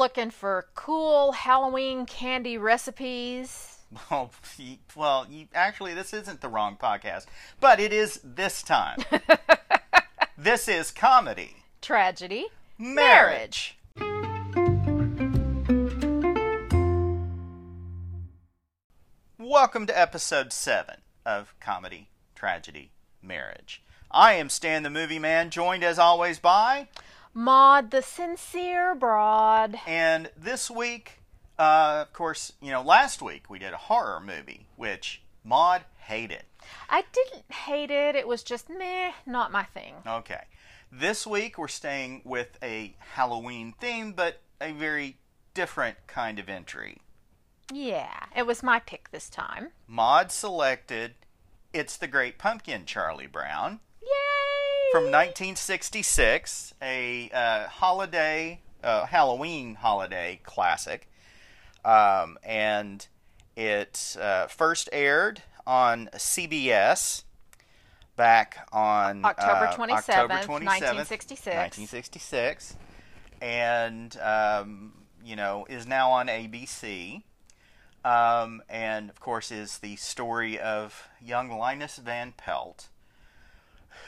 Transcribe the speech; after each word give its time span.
looking 0.00 0.30
for 0.30 0.66
cool 0.74 1.32
Halloween 1.32 2.06
candy 2.06 2.56
recipes, 2.56 3.82
Well, 4.10 4.30
well, 4.96 5.26
you, 5.28 5.48
actually, 5.54 5.92
this 5.92 6.14
isn't 6.14 6.40
the 6.40 6.48
wrong 6.48 6.78
podcast, 6.80 7.26
but 7.60 7.78
it 7.78 7.92
is 7.92 8.18
this 8.24 8.62
time. 8.62 9.00
this 10.38 10.68
is 10.68 10.90
comedy, 10.90 11.64
tragedy, 11.82 12.46
marriage. 12.78 13.76
Welcome 19.38 19.86
to 19.86 19.98
episode 19.98 20.54
seven 20.54 21.02
of 21.26 21.52
comedy, 21.60 22.08
tragedy, 22.34 22.92
marriage. 23.22 23.82
I 24.10 24.32
am 24.32 24.48
Stan 24.48 24.82
the 24.82 24.88
Movie 24.88 25.18
Man, 25.18 25.50
joined 25.50 25.84
as 25.84 25.98
always 25.98 26.38
by, 26.38 26.88
Maude 27.34 27.90
the 27.90 28.02
sincere 28.02 28.94
broad. 28.94 29.76
and 29.86 30.30
this 30.36 30.70
week, 30.70 31.20
uh, 31.58 32.04
of 32.06 32.12
course, 32.12 32.52
you 32.60 32.70
know, 32.70 32.82
last 32.82 33.22
week 33.22 33.48
we 33.48 33.58
did 33.58 33.72
a 33.72 33.76
horror 33.78 34.20
movie, 34.20 34.66
which 34.76 35.22
Maude 35.44 35.82
hated. 35.98 36.42
I 36.88 37.04
didn't 37.12 37.50
hate 37.52 37.90
it. 37.90 38.14
It 38.16 38.26
was 38.28 38.42
just 38.42 38.68
meh, 38.68 39.12
not 39.26 39.52
my 39.52 39.64
thing. 39.64 39.94
Okay. 40.06 40.42
This 40.92 41.26
week 41.26 41.56
we're 41.56 41.68
staying 41.68 42.22
with 42.24 42.58
a 42.62 42.96
Halloween 42.98 43.74
theme, 43.80 44.12
but 44.12 44.40
a 44.60 44.72
very 44.72 45.18
different 45.54 45.96
kind 46.06 46.38
of 46.38 46.48
entry. 46.48 46.98
Yeah, 47.72 48.24
it 48.36 48.46
was 48.46 48.62
my 48.64 48.80
pick 48.80 49.10
this 49.12 49.30
time. 49.30 49.68
Maude 49.86 50.32
selected 50.32 51.14
It's 51.72 51.96
the 51.96 52.08
Great 52.08 52.36
Pumpkin, 52.38 52.84
Charlie 52.84 53.28
Brown! 53.28 53.78
From 54.92 55.04
1966, 55.04 56.74
a 56.82 57.30
uh, 57.32 57.68
holiday, 57.68 58.60
uh, 58.82 59.06
Halloween 59.06 59.76
holiday 59.76 60.40
classic. 60.42 61.08
Um, 61.84 62.38
and 62.42 63.06
it 63.56 64.16
uh, 64.20 64.48
first 64.48 64.88
aired 64.92 65.42
on 65.66 66.08
CBS 66.14 67.22
back 68.16 68.68
on 68.72 69.24
October 69.24 69.66
uh, 69.66 69.76
27th, 69.76 69.90
October 69.92 70.34
27th, 70.34 70.66
1966. 70.66 71.46
1966, 71.46 72.76
and 73.40 74.16
um, 74.20 74.92
you 75.24 75.36
know 75.36 75.66
is 75.68 75.86
now 75.86 76.10
on 76.10 76.26
ABC. 76.26 77.22
Um, 78.02 78.62
and 78.68 79.10
of 79.10 79.20
course, 79.20 79.50
is 79.52 79.78
the 79.78 79.96
story 79.96 80.58
of 80.58 81.08
young 81.20 81.50
Linus 81.50 81.98
Van 81.98 82.32
Pelt, 82.36 82.88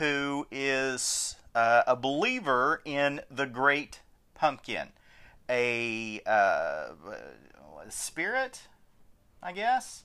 who 0.03 0.49
is 0.51 1.37
uh, 1.55 1.85
a 1.87 1.95
believer 1.95 2.83
in 2.85 3.21
the 3.31 3.47
Great 3.47 4.01
Pumpkin, 4.35 4.89
a 5.49 6.21
uh, 6.27 6.89
spirit, 7.89 8.63
I 9.41 9.53
guess. 9.53 10.03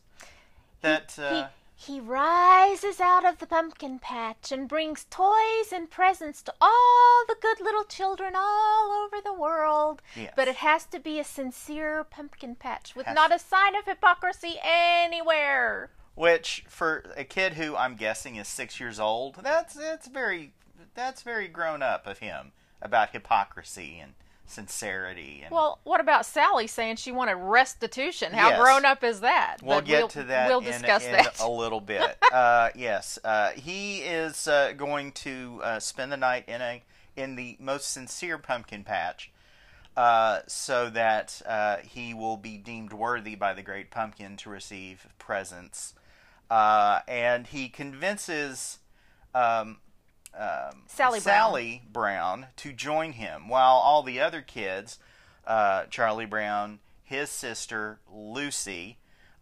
That 0.81 1.17
uh, 1.17 1.47
He, 1.75 1.93
he 1.93 1.99
rises 1.99 2.99
out 2.99 3.25
of 3.25 3.39
the 3.39 3.47
pumpkin 3.47 3.97
patch 3.97 4.51
and 4.51 4.69
brings 4.69 5.07
toys 5.09 5.73
and 5.73 5.89
presents 5.89 6.43
to 6.43 6.53
all 6.61 7.23
the 7.27 7.37
good 7.41 7.59
little 7.59 7.83
children 7.83 8.33
all 8.35 8.91
over 8.91 9.19
the 9.19 9.33
world. 9.33 10.03
Yes. 10.15 10.31
But 10.35 10.47
it 10.47 10.57
has 10.57 10.85
to 10.85 10.99
be 10.99 11.19
a 11.19 11.23
sincere 11.23 12.03
pumpkin 12.03 12.53
patch 12.53 12.95
with 12.95 13.07
Has- 13.07 13.15
not 13.15 13.33
a 13.33 13.39
sign 13.39 13.75
of 13.75 13.85
hypocrisy 13.85 14.57
anywhere. 14.63 15.89
Which 16.17 16.65
for 16.67 17.03
a 17.15 17.23
kid 17.23 17.53
who 17.53 17.75
I'm 17.75 17.95
guessing 17.95 18.35
is 18.37 18.47
six 18.47 18.79
years 18.79 18.99
old, 18.99 19.35
that's 19.43 19.75
that's 19.75 20.07
very 20.07 20.51
that's 20.95 21.21
very 21.21 21.47
grown 21.47 21.83
up 21.83 22.07
of 22.07 22.17
him 22.19 22.51
about 22.81 23.11
hypocrisy 23.11 23.99
and 24.01 24.13
sincerity 24.45 25.41
and 25.43 25.51
Well, 25.51 25.79
what 25.83 25.99
about 25.99 26.25
Sally 26.25 26.65
saying 26.67 26.95
she 26.95 27.11
wanted 27.11 27.35
restitution? 27.35 28.33
How 28.33 28.49
Yes. 28.49 28.59
grown 28.59 28.85
up 28.85 29.03
is 29.03 29.19
that? 29.19 29.57
We'll 29.61 29.77
But 29.77 29.85
get 29.85 29.99
we'll, 29.99 30.07
to 30.09 30.23
that 30.23 30.47
We'll 30.47 30.59
in, 30.59 30.65
discuss 30.65 31.05
in 31.05 31.11
that. 31.11 31.39
a 31.39 31.49
little 31.49 31.81
bit. 31.81 32.17
uh, 32.33 32.69
yes, 32.73 33.19
uh, 33.23 33.51
he 33.51 33.99
is 33.99 34.47
uh, 34.47 34.71
going 34.75 35.11
to 35.13 35.61
uh, 35.63 35.79
spend 35.79 36.11
the 36.11 36.17
night 36.17 36.45
in 36.47 36.61
a 36.61 36.81
in 37.15 37.35
the 37.35 37.57
most 37.59 37.91
sincere 37.91 38.37
pumpkin 38.37 38.83
patch, 38.83 39.31
uh, 39.95 40.39
so 40.47 40.89
that 40.91 41.41
uh, 41.47 41.77
he 41.77 42.13
will 42.13 42.37
be 42.37 42.57
deemed 42.57 42.93
worthy 42.93 43.35
by 43.35 43.53
the 43.53 43.63
great 43.63 43.89
pumpkin 43.91 44.37
to 44.37 44.49
receive 44.49 45.07
presents. 45.19 45.93
Uh, 46.49 46.99
and 47.07 47.47
he 47.47 47.69
convinces 47.69 48.79
um, 49.35 49.77
um, 50.37 50.83
Sally 50.87 51.19
Brown. 51.19 51.21
Sally 51.21 51.81
Brown 51.91 52.45
to 52.57 52.71
join 52.71 53.13
him, 53.13 53.49
while 53.49 53.75
all 53.75 54.03
the 54.03 54.19
other 54.19 54.41
kids, 54.41 54.99
uh, 55.45 55.85
Charlie 55.85 56.25
Brown, 56.25 56.79
his 57.03 57.29
sister 57.29 57.99
Lucy, 58.11 58.97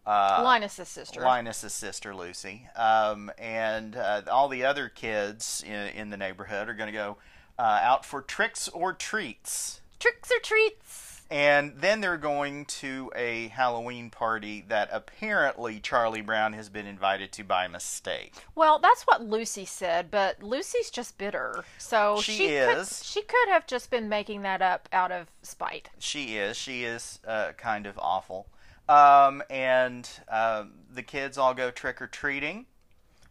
uh, 0.06 0.40
Linus's 0.44 0.88
sister. 0.88 1.20
Linus's 1.20 1.72
sister 1.72 2.14
Lucy, 2.14 2.68
um, 2.76 3.30
and 3.38 3.96
uh, 3.96 4.22
all 4.30 4.48
the 4.48 4.64
other 4.64 4.88
kids 4.88 5.64
in, 5.66 5.72
in 5.72 6.10
the 6.10 6.16
neighborhood 6.16 6.68
are 6.68 6.74
going 6.74 6.92
to 6.92 6.96
go 6.96 7.18
uh, 7.58 7.80
out 7.82 8.04
for 8.04 8.22
tricks 8.22 8.68
or 8.68 8.92
treats. 8.92 9.80
Tricks 9.98 10.30
or 10.30 10.40
treats. 10.40 11.05
And 11.28 11.72
then 11.80 12.00
they're 12.00 12.16
going 12.16 12.66
to 12.66 13.10
a 13.16 13.48
Halloween 13.48 14.10
party 14.10 14.64
that 14.68 14.88
apparently 14.92 15.80
Charlie 15.80 16.20
Brown 16.20 16.52
has 16.52 16.68
been 16.68 16.86
invited 16.86 17.32
to 17.32 17.42
by 17.44 17.66
mistake. 17.66 18.34
Well, 18.54 18.78
that's 18.78 19.02
what 19.02 19.22
Lucy 19.22 19.64
said, 19.64 20.10
but 20.10 20.40
Lucy's 20.42 20.88
just 20.88 21.18
bitter. 21.18 21.64
So 21.78 22.20
She 22.20 22.38
could, 22.38 22.78
is. 22.78 23.04
she 23.04 23.22
could 23.22 23.48
have 23.48 23.66
just 23.66 23.90
been 23.90 24.08
making 24.08 24.42
that 24.42 24.62
up 24.62 24.88
out 24.92 25.10
of 25.10 25.26
spite. 25.42 25.90
She 25.98 26.36
is. 26.36 26.56
She 26.56 26.84
is 26.84 27.18
uh, 27.26 27.52
kind 27.56 27.86
of 27.86 27.98
awful. 27.98 28.46
Um, 28.88 29.42
and 29.50 30.08
um, 30.28 30.74
the 30.94 31.02
kids 31.02 31.36
all 31.38 31.54
go 31.54 31.72
trick 31.72 32.00
or 32.00 32.06
treating, 32.06 32.66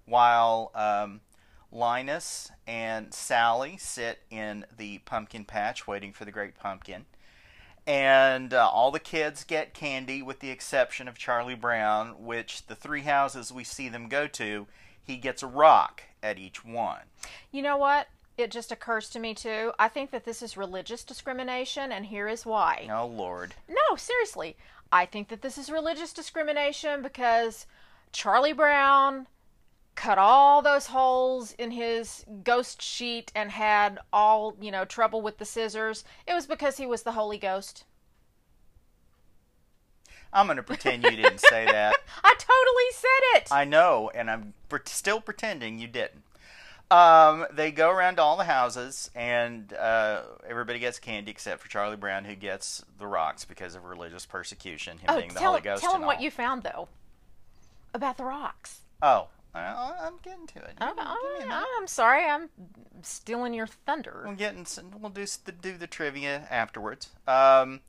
while 0.05 0.71
um, 0.75 1.21
Linus 1.71 2.51
and 2.67 3.13
Sally 3.13 3.77
sit 3.77 4.19
in 4.29 4.65
the 4.77 4.97
pumpkin 4.99 5.45
patch 5.45 5.87
waiting 5.87 6.11
for 6.11 6.25
the 6.25 6.31
great 6.31 6.57
pumpkin. 6.57 7.05
And 7.87 8.53
uh, 8.53 8.67
all 8.67 8.91
the 8.91 8.99
kids 8.99 9.43
get 9.43 9.73
candy, 9.73 10.21
with 10.21 10.39
the 10.39 10.49
exception 10.49 11.07
of 11.07 11.17
Charlie 11.17 11.55
Brown, 11.55 12.25
which 12.25 12.65
the 12.65 12.75
three 12.75 13.01
houses 13.01 13.51
we 13.51 13.63
see 13.63 13.89
them 13.89 14.09
go 14.09 14.27
to, 14.27 14.65
he 15.03 15.17
gets 15.17 15.43
a 15.43 15.47
rock 15.47 16.03
at 16.23 16.39
each 16.39 16.65
one. 16.65 17.01
You 17.51 17.61
know 17.61 17.77
what? 17.77 18.07
It 18.37 18.51
just 18.51 18.71
occurs 18.71 19.09
to 19.11 19.19
me 19.19 19.33
too. 19.33 19.71
I 19.79 19.87
think 19.87 20.11
that 20.11 20.25
this 20.25 20.41
is 20.41 20.57
religious 20.57 21.03
discrimination, 21.03 21.91
and 21.91 22.07
here 22.07 22.27
is 22.27 22.45
why. 22.45 22.87
Oh, 22.91 23.05
Lord. 23.05 23.53
No, 23.69 23.95
seriously. 23.95 24.57
I 24.91 25.05
think 25.05 25.29
that 25.29 25.41
this 25.41 25.57
is 25.57 25.69
religious 25.69 26.11
discrimination 26.11 27.01
because 27.01 27.65
Charlie 28.11 28.53
Brown 28.53 29.27
cut 29.95 30.17
all 30.17 30.61
those 30.61 30.87
holes 30.87 31.53
in 31.57 31.71
his 31.71 32.25
ghost 32.43 32.81
sheet 32.81 33.31
and 33.33 33.51
had 33.51 33.99
all, 34.11 34.55
you 34.59 34.71
know, 34.71 34.85
trouble 34.85 35.21
with 35.21 35.37
the 35.37 35.45
scissors. 35.45 36.03
It 36.27 36.33
was 36.33 36.45
because 36.45 36.77
he 36.77 36.85
was 36.85 37.03
the 37.03 37.13
Holy 37.13 37.37
Ghost. 37.37 37.85
I'm 40.33 40.47
going 40.47 40.57
to 40.57 40.63
pretend 40.63 41.03
you 41.03 41.11
didn't 41.11 41.39
say 41.39 41.65
that. 41.71 41.95
I 42.23 42.33
totally 42.37 42.91
said 42.91 43.41
it. 43.41 43.51
I 43.51 43.63
know, 43.63 44.11
and 44.13 44.29
I'm 44.29 44.53
pre- 44.67 44.79
still 44.85 45.21
pretending 45.21 45.79
you 45.79 45.87
didn't. 45.87 46.23
Um, 46.91 47.47
they 47.51 47.71
go 47.71 47.89
around 47.89 48.17
to 48.17 48.21
all 48.21 48.37
the 48.37 48.43
houses, 48.43 49.09
and 49.15 49.73
uh, 49.73 50.21
everybody 50.47 50.77
gets 50.77 50.99
candy 50.99 51.31
except 51.31 51.61
for 51.61 51.69
Charlie 51.69 51.95
Brown, 51.95 52.25
who 52.25 52.35
gets 52.35 52.83
the 52.99 53.07
rocks 53.07 53.43
because 53.43 53.75
of 53.75 53.85
religious 53.85 54.25
persecution, 54.25 54.97
him 54.99 55.05
oh, 55.09 55.17
being 55.17 55.33
the 55.33 55.39
tell, 55.39 55.51
Holy 55.51 55.61
Ghost. 55.61 55.81
tell 55.81 55.95
him 55.95 56.03
what 56.03 56.21
you 56.21 56.29
found 56.29 56.63
though 56.63 56.89
about 57.93 58.17
the 58.17 58.25
rocks. 58.25 58.81
Oh, 59.01 59.29
I- 59.59 60.05
I'm 60.05 60.17
getting 60.21 60.47
to 60.47 60.59
it. 60.59 60.77
Give 60.79 60.95
me- 60.95 61.03
give 61.03 61.39
me 61.39 61.43
a 61.43 61.47
minute. 61.47 61.65
I'm 61.77 61.87
sorry, 61.87 62.25
I'm 62.25 62.49
stealing 63.01 63.53
your 63.53 63.67
thunder. 63.67 64.23
We'll 64.25 64.35
get 64.35 64.53
in, 64.55 64.65
we'll 64.99 65.11
do 65.11 65.25
the, 65.45 65.51
do 65.51 65.77
the 65.77 65.87
trivia 65.87 66.47
afterwards. 66.49 67.09
Um, 67.27 67.81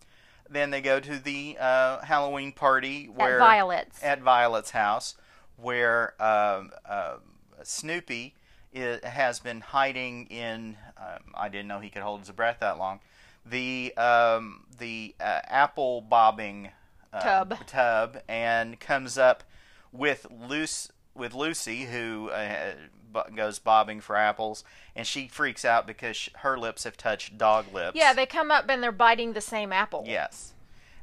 then 0.49 0.71
they 0.71 0.81
go 0.81 1.01
to 1.01 1.19
the 1.19 1.57
uh, 1.59 2.01
Halloween 2.05 2.53
party 2.53 3.07
where 3.07 3.41
At 3.41 3.47
Violet's. 3.47 4.03
at 4.03 4.21
Violet's 4.21 4.71
house, 4.71 5.17
where 5.57 6.15
um, 6.23 6.71
um 6.89 7.21
Snoopy 7.63 8.35
i 8.75 9.01
has 9.03 9.41
been 9.41 9.61
hiding 9.61 10.27
in. 10.27 10.77
Um, 10.99 11.33
I 11.35 11.49
didn't 11.49 11.69
know 11.69 11.81
he 11.81 11.89
could 11.89 12.03
hold 12.03 12.21
his 12.21 12.31
breath 12.31 12.59
that 12.61 12.79
long. 12.79 13.01
The 13.45 13.97
um, 13.97 14.65
the 14.79 15.15
uh, 15.21 15.41
apple 15.45 16.01
bobbing 16.01 16.71
uh, 17.13 17.21
Tub. 17.21 17.67
tub 17.67 18.19
and 18.29 18.79
comes 18.79 19.17
up 19.17 19.45
with 19.93 20.27
Luce 20.31 20.91
with 21.17 21.35
Lucy, 21.35 21.85
who 21.85 22.31
uh, 22.31 22.73
goes 23.35 23.59
bobbing 23.59 24.01
for 24.01 24.17
apples, 24.17 24.63
and 24.95 25.07
she 25.07 25.29
freaks 25.29 25.65
out 25.65 25.87
because 25.87 26.17
sh- 26.17 26.29
her 26.39 26.59
lips 26.59 26.85
have 26.85 26.97
touched 26.97 27.39
dog 27.39 27.73
lips. 27.73 27.97
yeah, 27.97 28.13
they 28.13 28.27
come 28.27 28.51
up 28.51 28.67
and 28.69 28.83
they're 28.83 28.93
biting 28.93 29.33
the 29.33 29.41
same 29.41 29.73
apple. 29.73 30.05
Yes. 30.07 30.53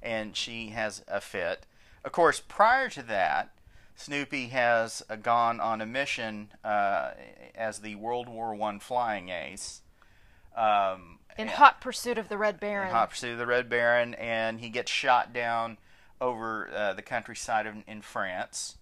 And 0.01 0.35
she 0.35 0.69
has 0.69 1.03
a 1.07 1.21
fit. 1.21 1.65
Of 2.03 2.11
course, 2.11 2.41
prior 2.45 2.89
to 2.89 3.01
that, 3.03 3.49
Snoopy 3.95 4.47
has 4.47 5.01
uh, 5.09 5.15
gone 5.15 5.59
on 5.59 5.79
a 5.81 5.85
mission 5.85 6.49
uh, 6.63 7.11
as 7.55 7.79
the 7.79 7.95
World 7.95 8.27
War 8.27 8.53
One 8.55 8.79
flying 8.79 9.29
ace 9.29 9.81
Um, 10.57 11.19
In 11.37 11.47
hot 11.47 11.79
pursuit 11.81 12.17
of 12.17 12.27
the 12.29 12.37
Red 12.37 12.59
Baron. 12.59 12.89
in 12.89 12.93
hot 12.93 13.11
pursuit 13.11 13.31
of 13.33 13.37
the 13.37 13.45
Red 13.47 13.69
Baron, 13.69 14.13
and 14.15 14.59
he 14.59 14.69
gets 14.69 14.91
shot 14.91 15.31
down 15.33 15.77
over 16.19 16.69
uh, 16.73 16.93
the 16.93 17.01
countryside 17.01 17.65
of, 17.65 17.75
in 17.87 18.01
France, 18.01 18.75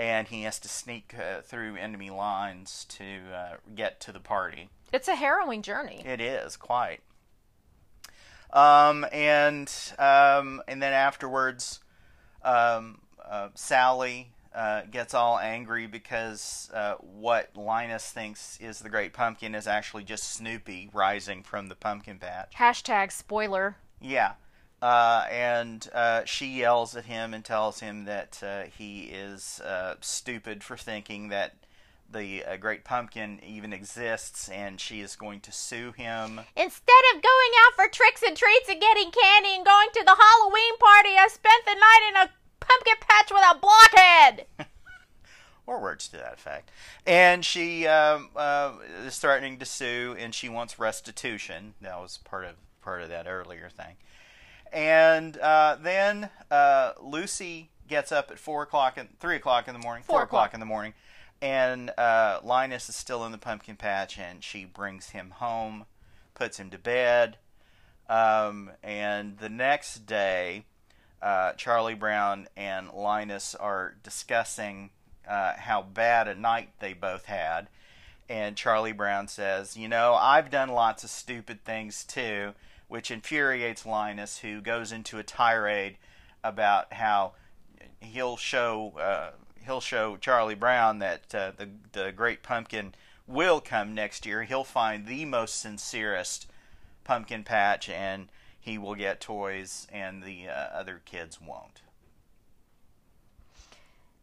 and 0.00 0.28
he 0.28 0.44
has 0.44 0.58
to 0.58 0.68
sneak 0.68 1.14
uh, 1.14 1.42
through 1.42 1.76
enemy 1.76 2.08
lines 2.08 2.86
to 2.88 3.04
uh, 3.34 3.56
get 3.74 4.00
to 4.00 4.12
the 4.12 4.18
party. 4.18 4.70
It's 4.94 5.08
a 5.08 5.14
harrowing 5.14 5.60
journey. 5.60 6.02
It 6.06 6.22
is 6.22 6.56
quite. 6.56 7.00
Um, 8.50 9.04
and 9.12 9.70
um, 9.98 10.62
and 10.66 10.82
then 10.82 10.94
afterwards, 10.94 11.80
um, 12.42 13.02
uh, 13.22 13.50
Sally 13.54 14.32
uh, 14.54 14.82
gets 14.90 15.12
all 15.12 15.38
angry 15.38 15.86
because 15.86 16.70
uh, 16.72 16.94
what 16.94 17.54
Linus 17.54 18.10
thinks 18.10 18.58
is 18.58 18.78
the 18.78 18.88
Great 18.88 19.12
Pumpkin 19.12 19.54
is 19.54 19.66
actually 19.66 20.04
just 20.04 20.32
Snoopy 20.32 20.88
rising 20.94 21.42
from 21.42 21.68
the 21.68 21.76
pumpkin 21.76 22.18
patch. 22.18 22.54
Hashtag 22.56 23.12
spoiler. 23.12 23.76
Yeah. 24.00 24.32
Uh, 24.82 25.26
and 25.30 25.88
uh, 25.92 26.24
she 26.24 26.46
yells 26.46 26.96
at 26.96 27.04
him 27.04 27.34
and 27.34 27.44
tells 27.44 27.80
him 27.80 28.06
that 28.06 28.42
uh, 28.42 28.62
he 28.76 29.02
is 29.04 29.60
uh, 29.60 29.94
stupid 30.00 30.64
for 30.64 30.76
thinking 30.76 31.28
that 31.28 31.54
the 32.12 32.44
uh, 32.44 32.56
Great 32.56 32.82
Pumpkin 32.82 33.40
even 33.46 33.72
exists, 33.72 34.48
and 34.48 34.80
she 34.80 35.00
is 35.00 35.16
going 35.16 35.40
to 35.40 35.52
sue 35.52 35.92
him. 35.92 36.40
Instead 36.56 37.02
of 37.14 37.22
going 37.22 37.52
out 37.66 37.74
for 37.76 37.88
tricks 37.88 38.22
and 38.26 38.36
treats 38.36 38.68
and 38.68 38.80
getting 38.80 39.10
candy 39.10 39.54
and 39.54 39.64
going 39.64 39.88
to 39.92 40.02
the 40.04 40.16
Halloween 40.18 40.78
party, 40.78 41.10
I 41.18 41.28
spent 41.28 41.64
the 41.66 41.74
night 41.74 42.08
in 42.08 42.16
a 42.16 42.30
pumpkin 42.58 42.94
patch 43.00 43.30
with 43.30 43.44
a 43.48 43.58
blockhead. 43.58 44.46
or 45.66 45.80
words 45.80 46.08
to 46.08 46.16
that 46.16 46.34
effect. 46.34 46.70
And 47.06 47.44
she 47.44 47.86
um, 47.86 48.30
uh, 48.34 48.72
is 49.06 49.18
threatening 49.18 49.58
to 49.58 49.64
sue, 49.64 50.16
and 50.18 50.34
she 50.34 50.48
wants 50.48 50.78
restitution. 50.78 51.74
That 51.80 52.00
was 52.00 52.18
part 52.18 52.44
of 52.44 52.54
part 52.82 53.02
of 53.02 53.10
that 53.10 53.26
earlier 53.28 53.68
thing. 53.68 53.96
And 54.72 55.36
uh, 55.38 55.76
then 55.80 56.30
uh, 56.50 56.92
Lucy 57.00 57.70
gets 57.88 58.12
up 58.12 58.30
at 58.30 58.38
four 58.38 58.62
o'clock 58.62 58.96
and 58.96 59.08
three 59.18 59.36
o'clock 59.36 59.66
in 59.68 59.74
the 59.74 59.80
morning. 59.80 60.04
Four 60.04 60.16
Four 60.18 60.22
o'clock 60.22 60.48
o'clock. 60.48 60.54
in 60.54 60.60
the 60.60 60.66
morning, 60.66 60.94
and 61.42 61.90
uh, 61.98 62.40
Linus 62.44 62.88
is 62.88 62.96
still 62.96 63.24
in 63.24 63.32
the 63.32 63.38
pumpkin 63.38 63.76
patch, 63.76 64.18
and 64.18 64.42
she 64.44 64.64
brings 64.64 65.10
him 65.10 65.30
home, 65.36 65.86
puts 66.34 66.58
him 66.58 66.70
to 66.70 66.78
bed. 66.78 67.38
Um, 68.08 68.70
and 68.82 69.38
the 69.38 69.48
next 69.48 70.06
day, 70.06 70.64
uh, 71.22 71.52
Charlie 71.52 71.94
Brown 71.94 72.48
and 72.56 72.90
Linus 72.92 73.54
are 73.54 73.94
discussing 74.02 74.90
uh, 75.28 75.52
how 75.56 75.82
bad 75.82 76.26
a 76.28 76.34
night 76.34 76.70
they 76.80 76.92
both 76.92 77.26
had. 77.26 77.68
And 78.28 78.56
Charlie 78.56 78.92
Brown 78.92 79.26
says, 79.28 79.76
You 79.76 79.88
know, 79.88 80.14
I've 80.14 80.50
done 80.50 80.68
lots 80.70 81.02
of 81.04 81.10
stupid 81.10 81.64
things 81.64 82.04
too, 82.04 82.52
which 82.90 83.10
infuriates 83.10 83.86
Linus, 83.86 84.38
who 84.38 84.60
goes 84.60 84.92
into 84.92 85.18
a 85.18 85.22
tirade 85.22 85.96
about 86.44 86.92
how 86.92 87.32
he'll 88.00 88.36
show. 88.36 88.92
Uh, 88.98 89.30
He'll 89.66 89.82
show 89.82 90.16
Charlie 90.16 90.54
Brown 90.54 91.00
that 91.00 91.34
uh, 91.34 91.52
the 91.54 91.68
the 91.92 92.12
Great 92.12 92.42
Pumpkin 92.42 92.94
will 93.26 93.60
come 93.60 93.94
next 93.94 94.24
year. 94.24 94.44
He'll 94.44 94.64
find 94.64 95.06
the 95.06 95.26
most 95.26 95.60
sincerest 95.60 96.46
pumpkin 97.04 97.44
patch, 97.44 97.90
and 97.90 98.28
he 98.58 98.78
will 98.78 98.94
get 98.94 99.20
toys, 99.20 99.86
and 99.92 100.22
the 100.22 100.48
uh, 100.48 100.52
other 100.72 101.02
kids 101.04 101.40
won't. 101.40 101.82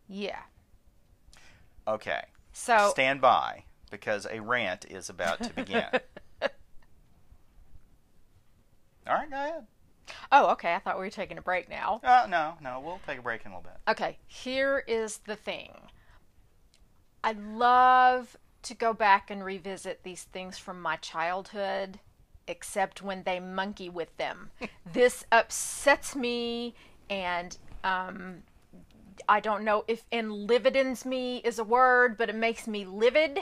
Yeah. 0.09 0.39
Okay. 1.87 2.23
So 2.51 2.89
Stand 2.91 3.21
by 3.21 3.63
because 3.91 4.25
a 4.29 4.41
rant 4.41 4.85
is 4.89 5.07
about 5.07 5.43
to 5.43 5.53
begin. 5.53 5.85
All 9.07 9.15
right, 9.15 9.29
go 9.29 9.35
ahead. 9.35 9.67
Oh, 10.31 10.51
okay. 10.51 10.73
I 10.73 10.79
thought 10.79 10.97
we 10.97 11.05
were 11.05 11.09
taking 11.09 11.37
a 11.37 11.41
break 11.41 11.69
now. 11.69 12.01
Uh, 12.03 12.27
no, 12.29 12.53
no, 12.61 12.81
we'll 12.83 12.99
take 13.05 13.19
a 13.19 13.21
break 13.21 13.45
in 13.45 13.51
a 13.51 13.57
little 13.57 13.69
bit. 13.69 13.79
Okay, 13.91 14.17
here 14.27 14.83
is 14.87 15.19
the 15.19 15.35
thing. 15.35 15.71
I 17.23 17.33
love 17.33 18.37
to 18.63 18.73
go 18.73 18.93
back 18.93 19.29
and 19.29 19.43
revisit 19.43 20.03
these 20.03 20.23
things 20.23 20.57
from 20.57 20.81
my 20.81 20.97
childhood, 20.97 21.99
except 22.47 23.01
when 23.01 23.23
they 23.23 23.39
monkey 23.39 23.89
with 23.89 24.15
them. 24.17 24.51
this 24.93 25.25
upsets 25.31 26.15
me, 26.15 26.75
and 27.09 27.57
um, 27.83 28.43
I 29.27 29.39
don't 29.39 29.63
know 29.63 29.83
if 29.87 30.09
enlivedens 30.09 31.05
me 31.05 31.37
is 31.37 31.59
a 31.59 31.63
word, 31.63 32.17
but 32.17 32.29
it 32.29 32.35
makes 32.35 32.67
me 32.67 32.85
livid. 32.85 33.39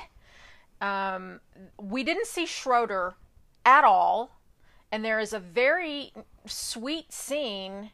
Um, 0.82 1.40
we 1.80 2.04
didn't 2.04 2.28
see 2.28 2.46
Schroeder 2.46 3.16
at 3.66 3.84
all, 3.84 4.32
and 4.96 5.04
there 5.04 5.20
is 5.20 5.34
a 5.34 5.40
very 5.40 6.14
sweet 6.46 7.12
scene 7.12 7.92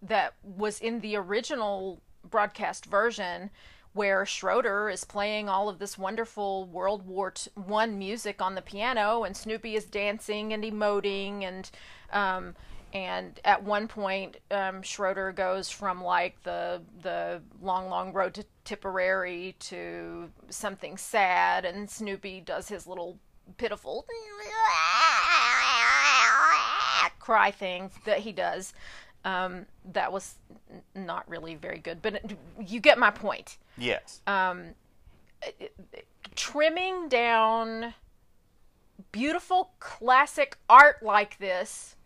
that 0.00 0.32
was 0.42 0.80
in 0.80 1.00
the 1.00 1.14
original 1.14 2.00
broadcast 2.24 2.86
version 2.86 3.50
where 3.92 4.24
Schroeder 4.24 4.88
is 4.88 5.04
playing 5.04 5.50
all 5.50 5.68
of 5.68 5.78
this 5.78 5.98
wonderful 5.98 6.64
World 6.64 7.06
War 7.06 7.34
One 7.54 7.98
music 7.98 8.40
on 8.40 8.54
the 8.54 8.62
piano, 8.62 9.24
and 9.24 9.36
Snoopy 9.36 9.76
is 9.76 9.84
dancing 9.84 10.54
and 10.54 10.64
emoting, 10.64 11.42
and 11.42 11.70
um, 12.14 12.54
and 12.94 13.38
at 13.44 13.62
one 13.62 13.86
point 13.86 14.38
um, 14.50 14.80
Schroeder 14.80 15.32
goes 15.32 15.68
from 15.68 16.02
like 16.02 16.42
the 16.44 16.80
the 17.02 17.42
long 17.60 17.90
long 17.90 18.14
road 18.14 18.32
to 18.34 18.46
Tipperary 18.64 19.54
to 19.60 20.30
something 20.48 20.96
sad, 20.96 21.66
and 21.66 21.90
Snoopy 21.90 22.40
does 22.40 22.68
his 22.68 22.86
little 22.86 23.18
pitiful 23.58 24.06
cry 27.28 27.50
thing 27.50 27.90
that 28.06 28.20
he 28.20 28.32
does. 28.32 28.72
Um, 29.22 29.66
that 29.92 30.10
was 30.14 30.36
not 30.94 31.28
really 31.28 31.56
very 31.56 31.76
good, 31.78 32.00
but 32.00 32.14
it- 32.14 32.38
you 32.58 32.80
get 32.80 32.96
my 32.98 33.10
point. 33.10 33.58
Yes. 33.76 34.22
Trimming 36.34 37.08
down 37.10 37.92
beautiful 39.12 39.72
classic 39.78 40.56
art 40.70 41.02
like 41.02 41.36
this 41.38 41.96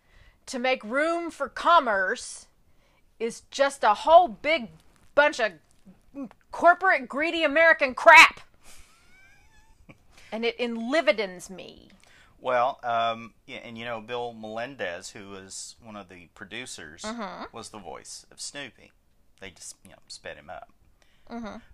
to 0.47 0.59
make 0.59 0.83
room 0.83 1.31
for 1.31 1.49
commerce 1.49 2.49
is 3.21 3.43
just 3.53 3.85
a 3.85 3.95
whole 3.95 4.27
big 4.27 4.71
bunch 5.15 5.39
of 5.39 5.53
corporate 6.51 7.09
greedy 7.09 7.45
American 7.45 7.95
crap. 7.95 8.41
and 10.33 10.45
it 10.45 10.59
enlivedens 10.59 11.49
me. 11.51 11.91
Well, 12.43 12.81
um, 12.83 13.35
yeah, 13.47 13.59
and 13.59 13.79
you 13.79 13.85
know, 13.85 14.01
Bill 14.01 14.33
Melendez, 14.35 15.11
who 15.11 15.29
was 15.31 15.77
one 15.81 15.95
of 15.97 16.09
the 16.09 16.27
producers, 16.35 17.05
was 17.53 17.69
the 17.69 17.79
voice 17.79 18.27
of 18.33 18.41
Snoopy. 18.41 18.91
They 19.41 19.51
just, 19.51 19.77
you 19.85 19.91
know, 19.91 19.99
sped 20.09 20.37
him 20.37 20.51
up. 20.51 20.69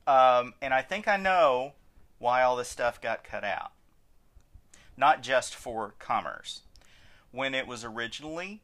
Um, 0.06 0.52
and 0.60 0.74
I 0.74 0.82
think 0.82 1.08
I 1.08 1.16
know 1.16 1.72
why 2.18 2.42
all 2.42 2.54
this 2.54 2.68
stuff 2.68 3.00
got 3.00 3.24
cut 3.24 3.44
out. 3.44 3.72
Not 4.96 5.22
just 5.22 5.54
for 5.54 5.94
commerce. 5.98 6.62
When 7.30 7.54
it 7.54 7.66
was 7.66 7.82
originally 7.84 8.62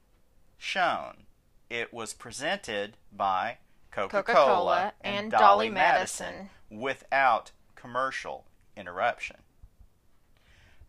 shown, 0.59 1.25
it 1.71 1.93
was 1.93 2.13
presented 2.13 2.97
by 3.11 3.59
Coca-Cola, 3.91 4.25
Coca-Cola 4.25 4.93
and 5.03 5.31
Dolly 5.31 5.71
Madison. 5.71 6.51
without 6.71 7.53
commercial 7.77 8.45
interruption. 8.77 9.37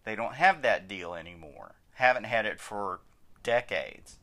They 0.05 0.15
don't 0.15 0.35
have 0.35 0.61
that 0.61 0.87
deal 0.87 1.13
anymore. 1.13 1.75
Haven't 1.95 2.25
had 2.25 2.45
it 2.45 2.59
for 2.59 3.01
decades. 3.43 4.17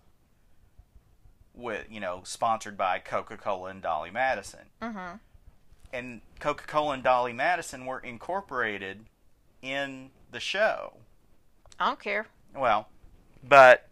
With 1.54 1.86
you 1.90 2.00
know, 2.00 2.22
sponsored 2.24 2.78
by 2.78 2.98
Coca-Cola 2.98 3.70
and 3.70 3.82
Dolly 3.82 4.10
Madison. 4.10 4.70
Mm-hmm. 4.80 5.16
And 5.92 6.22
Coca-Cola 6.40 6.94
and 6.94 7.02
Dolly 7.02 7.34
Madison 7.34 7.84
were 7.84 7.98
incorporated 7.98 9.04
in 9.60 10.10
the 10.30 10.40
show. 10.40 10.94
I 11.78 11.88
don't 11.88 12.00
care. 12.00 12.26
Well, 12.56 12.88
but 13.46 13.88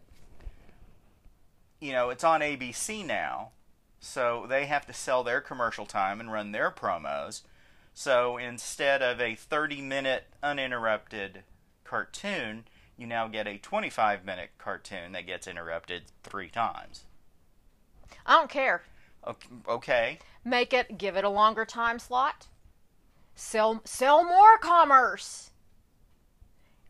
you 1.79 1.91
know, 1.91 2.09
it's 2.09 2.23
on 2.23 2.41
ABC 2.41 3.05
now, 3.05 3.49
so 3.99 4.45
they 4.47 4.65
have 4.65 4.85
to 4.87 4.93
sell 4.93 5.23
their 5.23 5.41
commercial 5.41 5.85
time 5.85 6.19
and 6.19 6.31
run 6.31 6.51
their 6.51 6.71
promos. 6.71 7.41
So 7.93 8.37
instead 8.37 9.01
of 9.01 9.19
a 9.19 9.35
30-minute 9.35 10.25
uninterrupted 10.41 11.43
cartoon, 11.91 12.63
you 12.97 13.05
now 13.05 13.27
get 13.27 13.47
a 13.47 13.57
25-minute 13.57 14.51
cartoon 14.57 15.11
that 15.11 15.27
gets 15.27 15.45
interrupted 15.45 16.03
3 16.23 16.47
times. 16.47 17.03
I 18.25 18.37
don't 18.37 18.49
care. 18.49 18.83
Ok- 19.25 19.47
Okay. 19.67 20.19
Make 20.45 20.71
it 20.71 20.97
give 20.97 21.17
it 21.17 21.25
a 21.25 21.29
longer 21.29 21.65
time 21.65 21.99
slot. 21.99 22.47
Sell 23.35 23.81
sell 23.83 24.23
more 24.23 24.57
commerce. 24.57 25.51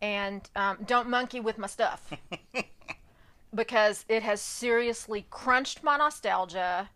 And 0.03 0.47
um, 0.55 0.77
don't 0.85 1.09
monkey 1.09 1.39
with 1.39 1.57
my 1.57 1.67
stuff. 1.67 2.13
because 3.55 4.05
it 4.07 4.21
has 4.21 4.39
seriously 4.39 5.25
crunched 5.31 5.83
my 5.83 5.97
nostalgia. 5.97 6.89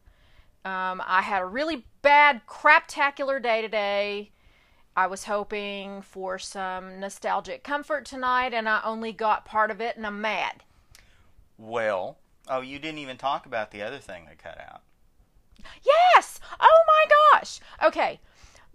Um, 0.63 1.01
I 1.05 1.21
had 1.23 1.41
a 1.41 1.45
really 1.45 1.85
bad 2.03 2.41
craptacular 2.47 3.41
day 3.41 3.61
today, 3.61 4.31
I 4.95 5.07
was 5.07 5.25
hoping 5.25 6.01
for 6.01 6.39
some 6.39 6.99
nostalgic 6.99 7.63
comfort 7.63 8.05
tonight, 8.05 8.53
and 8.53 8.69
I 8.69 8.81
only 8.83 9.11
got 9.11 9.45
part 9.45 9.69
of 9.69 9.81
it, 9.81 9.97
and 9.97 10.07
I'm 10.07 10.21
mad. 10.21 10.63
Well, 11.57 12.17
oh, 12.47 12.61
you 12.61 12.79
didn't 12.79 12.99
even 12.99 13.17
talk 13.17 13.45
about 13.45 13.71
the 13.71 13.81
other 13.81 13.99
thing 13.99 14.25
they 14.25 14.35
cut 14.35 14.59
out. 14.59 14.81
Yes! 15.83 16.39
Oh 16.59 16.83
my 16.87 17.39
gosh! 17.39 17.59
Okay. 17.83 18.19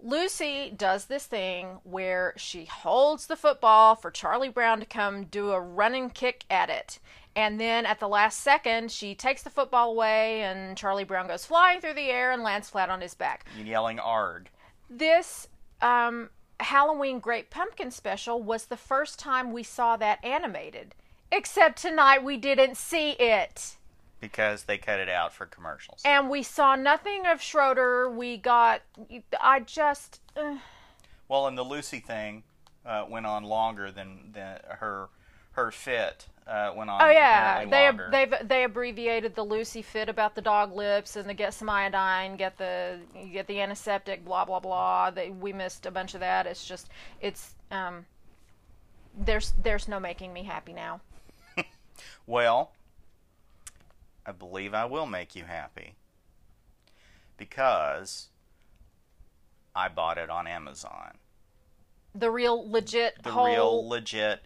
Lucy 0.03 0.73
does 0.75 1.05
this 1.05 1.27
thing 1.27 1.79
where 1.83 2.33
she 2.35 2.65
holds 2.65 3.27
the 3.27 3.35
football 3.35 3.95
for 3.95 4.09
Charlie 4.09 4.49
Brown 4.49 4.79
to 4.79 4.85
come 4.85 5.25
do 5.25 5.51
a 5.51 5.61
running 5.61 6.09
kick 6.09 6.43
at 6.49 6.71
it. 6.71 6.97
And 7.35 7.59
then 7.59 7.85
at 7.85 7.99
the 7.99 8.07
last 8.07 8.39
second, 8.39 8.91
she 8.91 9.13
takes 9.13 9.43
the 9.43 9.51
football 9.51 9.91
away, 9.91 10.41
and 10.41 10.75
Charlie 10.75 11.03
Brown 11.03 11.27
goes 11.27 11.45
flying 11.45 11.81
through 11.81 11.93
the 11.93 12.09
air 12.09 12.31
and 12.31 12.41
lands 12.41 12.69
flat 12.69 12.89
on 12.89 13.01
his 13.01 13.13
back. 13.13 13.45
Yelling 13.57 13.99
"arg"? 13.99 14.49
This 14.89 15.47
um, 15.81 16.29
Halloween 16.59 17.19
Great 17.19 17.49
Pumpkin 17.49 17.91
special 17.91 18.41
was 18.41 18.65
the 18.65 18.77
first 18.77 19.19
time 19.19 19.51
we 19.51 19.63
saw 19.63 19.97
that 19.97 20.23
animated. 20.23 20.93
Except 21.31 21.81
tonight 21.81 22.23
we 22.23 22.37
didn't 22.37 22.75
see 22.77 23.11
it. 23.11 23.77
because 24.19 24.63
they 24.63 24.77
cut 24.77 24.99
it 24.99 25.09
out 25.09 25.33
for 25.33 25.45
commercials. 25.45 26.01
And 26.05 26.29
we 26.29 26.43
saw 26.43 26.75
nothing 26.75 27.25
of 27.25 27.41
Schroeder. 27.41 28.09
We 28.09 28.37
got. 28.37 28.81
I 29.41 29.61
just. 29.61 30.19
Uh, 30.35 30.57
Well, 31.27 31.47
and 31.47 31.57
the 31.57 31.63
Lucy 31.63 31.99
thing 31.99 32.43
uh, 32.85 33.05
went 33.09 33.25
on 33.25 33.43
longer 33.45 33.91
than, 33.91 34.31
than 34.33 34.59
her 34.79 35.07
her 35.53 35.71
fit 35.71 36.27
uh, 36.47 36.73
went 36.75 36.89
on. 36.89 37.01
oh 37.01 37.09
yeah, 37.09 37.65
they 37.65 37.87
longer. 37.87 38.09
they've 38.11 38.33
they 38.47 38.63
abbreviated 38.63 39.35
the 39.35 39.43
Lucy 39.43 39.81
fit 39.81 40.09
about 40.09 40.35
the 40.35 40.41
dog 40.41 40.75
lips 40.75 41.15
and 41.15 41.29
the 41.29 41.33
get 41.33 41.53
some 41.53 41.69
iodine, 41.69 42.35
get 42.35 42.57
the 42.57 42.99
get 43.31 43.47
the 43.47 43.61
antiseptic, 43.61 44.25
blah 44.25 44.45
blah 44.45 44.59
blah. 44.59 45.11
They, 45.11 45.29
we 45.29 45.53
missed 45.53 45.85
a 45.85 45.91
bunch 45.91 46.13
of 46.13 46.19
that. 46.19 46.47
It's 46.47 46.65
just 46.65 46.89
it's 47.21 47.55
um. 47.71 48.05
There's 49.17 49.53
there's 49.61 49.87
no 49.87 49.99
making 49.99 50.33
me 50.33 50.43
happy 50.43 50.73
now. 50.73 51.01
Well, 52.25 52.71
I 54.25 54.31
believe 54.31 54.73
I 54.73 54.85
will 54.85 55.05
make 55.05 55.35
you 55.35 55.43
happy 55.43 55.95
because 57.37 58.29
I 59.75 59.89
bought 59.89 60.17
it 60.17 60.29
on 60.29 60.47
Amazon. 60.47 61.17
The 62.13 62.29
real 62.29 62.69
legit 62.69 63.21
The 63.23 63.31
whole 63.31 63.45
real 63.45 63.87
legit. 63.87 64.41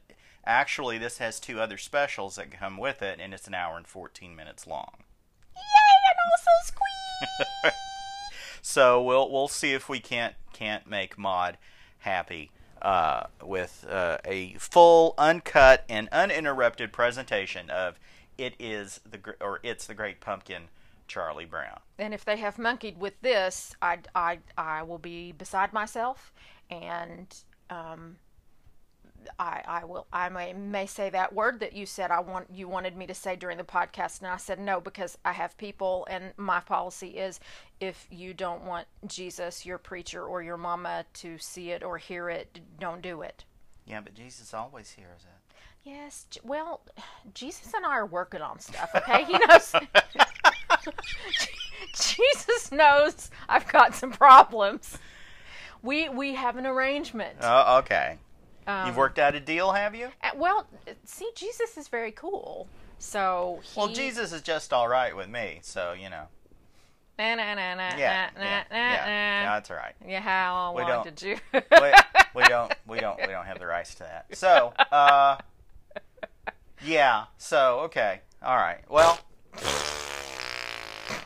Actually, 0.46 0.98
this 0.98 1.18
has 1.18 1.40
two 1.40 1.60
other 1.60 1.78
specials 1.78 2.36
that 2.36 2.52
come 2.52 2.78
with 2.78 3.02
it, 3.02 3.20
and 3.20 3.34
it's 3.34 3.48
an 3.48 3.54
hour 3.54 3.78
and 3.78 3.88
14 3.88 4.36
minutes 4.36 4.68
long. 4.68 4.92
Yay, 5.56 5.62
and 6.12 6.20
also 6.32 6.52
squeak. 6.64 7.74
So 8.68 9.00
we'll 9.00 9.32
we'll 9.32 9.48
see 9.48 9.74
if 9.74 9.88
we 9.88 10.00
can't 10.00 10.34
can't 10.52 10.88
make 10.90 11.20
Maude 11.20 11.60
happy 12.00 12.50
uh, 12.82 13.28
with 13.44 13.86
uh, 13.88 14.18
a 14.26 14.56
full, 14.56 15.14
uncut, 15.20 15.86
and 15.88 16.10
uninterrupted 16.12 16.92
presentation 16.92 17.70
of 17.70 18.00
it 18.40 18.56
is 18.60 19.02
the 19.08 19.20
or 19.40 19.60
it's 19.62 19.86
the 19.86 19.94
Great 19.94 20.20
Pumpkin, 20.20 20.64
Charlie 21.08 21.46
Brown. 21.46 21.80
and 22.00 22.12
if 22.12 22.26
they 22.26 22.38
have 22.38 22.58
monkeyed 22.58 22.98
with 22.98 23.22
this, 23.22 23.76
I, 23.84 24.00
I, 24.16 24.40
I 24.58 24.82
will 24.82 24.98
be 24.98 25.32
beside 25.32 25.72
myself, 25.72 26.34
and 26.72 27.28
um, 27.70 28.16
I, 29.40 29.62
I 29.68 29.86
will, 29.86 30.08
I 30.12 30.30
may, 30.30 30.54
may 30.54 30.86
say 30.86 31.10
that 31.10 31.34
word 31.34 31.60
that 31.60 31.74
you 31.74 31.86
said 31.86 32.12
I 32.12 32.20
want, 32.20 32.48
you 32.54 32.68
wanted 32.68 32.96
me 32.96 33.08
to 33.08 33.14
say 33.14 33.36
during 33.36 33.58
the 33.58 33.64
podcast, 33.64 34.20
and 34.20 34.28
I 34.28 34.38
said 34.38 34.60
no 34.60 34.80
because 34.80 35.18
I 35.26 35.34
have 35.34 35.58
people, 35.58 36.08
and 36.10 36.34
my 36.38 36.60
policy 36.60 37.18
is, 37.18 37.40
if 37.80 38.08
you 38.10 38.34
don't 38.34 38.64
want 38.64 38.88
Jesus, 39.08 39.66
your 39.66 39.78
preacher, 39.78 40.24
or 40.24 40.42
your 40.42 40.58
mama 40.58 41.06
to 41.16 41.38
see 41.38 41.72
it 41.72 41.84
or 41.84 41.98
hear 41.98 42.30
it, 42.30 42.60
don't 42.80 43.02
do 43.02 43.22
it. 43.22 43.46
Yeah, 43.86 44.02
but 44.02 44.14
Jesus 44.14 44.54
always 44.54 44.92
hears 44.92 45.22
it. 45.24 45.56
Yes, 45.84 46.26
well, 46.44 46.82
Jesus 47.36 47.72
and 47.76 47.86
I 47.86 47.92
are 47.92 48.08
working 48.08 48.42
on 48.42 48.60
stuff. 48.60 48.90
Okay, 48.96 49.24
he 49.26 49.38
knows. 49.48 49.74
Jesus 51.96 52.72
knows 52.72 53.30
I've 53.48 53.68
got 53.68 53.96
some 53.96 54.12
problems. 54.12 54.98
We 55.82 56.10
we 56.10 56.34
have 56.34 56.58
an 56.58 56.66
arrangement. 56.66 57.38
Oh, 57.42 57.78
okay. 57.80 58.18
Um, 58.68 58.88
You've 58.88 58.98
worked 58.98 59.20
out 59.20 59.36
a 59.36 59.40
deal, 59.40 59.72
have 59.74 59.94
you? 59.96 60.10
uh, 60.24 60.32
well, 60.36 60.66
see, 61.04 61.30
Jesus 61.36 61.78
is 61.78 61.88
very 61.88 62.12
cool. 62.12 62.68
So 62.98 63.60
he, 63.64 63.80
Well, 63.80 63.90
Jesus 63.90 64.32
is 64.34 64.42
just 64.42 64.74
all 64.74 64.88
right 64.88 65.16
with 65.16 65.30
me, 65.30 65.60
so 65.62 65.94
you 65.94 66.10
know. 66.10 66.26
Na, 67.20 67.36
na, 67.36 67.54
na, 67.56 67.76
na, 67.76 67.96
Yeah, 67.96 68.30
na, 68.36 68.42
yeah, 68.44 68.64
na, 68.70 68.78
yeah, 68.78 69.44
na. 69.46 69.54
that's 69.56 69.72
all 69.72 69.78
right. 69.78 69.96
Yeah, 70.06 70.20
how 70.22 70.74
We 70.76 70.84
don't- 70.86 71.04
did 71.04 71.22
you? 71.22 71.38
we, 71.54 71.62
we 72.36 72.44
don't 72.44 72.74
we 72.88 73.00
don't 73.00 73.20
we 73.22 73.28
don't 73.28 73.46
have 73.46 73.60
the 73.60 73.68
rights 73.68 73.96
to 73.96 74.04
that. 74.04 74.26
So, 74.36 74.74
uh 74.92 75.38
yeah, 76.84 77.26
so 77.38 77.80
okay. 77.86 78.22
All 78.44 78.58
right. 78.58 78.82
Well, 78.90 79.20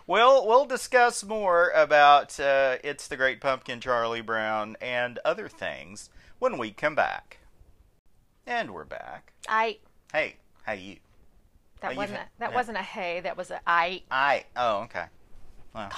we'll 0.08 0.46
we'll 0.48 0.66
discuss 0.66 1.24
more 1.24 1.70
about 1.72 2.40
uh, 2.40 2.78
it's 2.84 3.08
the 3.08 3.18
Great 3.18 3.42
Pumpkin 3.42 3.80
Charlie 3.80 4.22
Brown 4.22 4.78
and 4.82 5.20
other 5.26 5.48
things 5.48 6.10
when 6.40 6.58
we 6.58 6.72
come 6.72 6.96
back. 6.96 7.38
And 8.48 8.72
we're 8.72 8.86
back. 8.86 9.34
I 9.48 9.78
Hey, 10.12 10.38
hey 10.66 10.78
you. 10.80 10.98
that 11.82 11.90
you've 11.92 11.98
wasn't 11.98 12.18
had- 12.20 12.28
a, 12.28 12.40
that 12.40 12.50
yeah. 12.50 12.56
wasn't 12.56 12.78
a 12.78 12.82
hey. 12.82 13.20
That 13.20 13.38
was 13.38 13.52
a 13.52 13.60
I. 13.68 14.02
I 14.10 14.46
oh, 14.56 14.82
okay. 14.84 15.06
Well, 15.76 15.92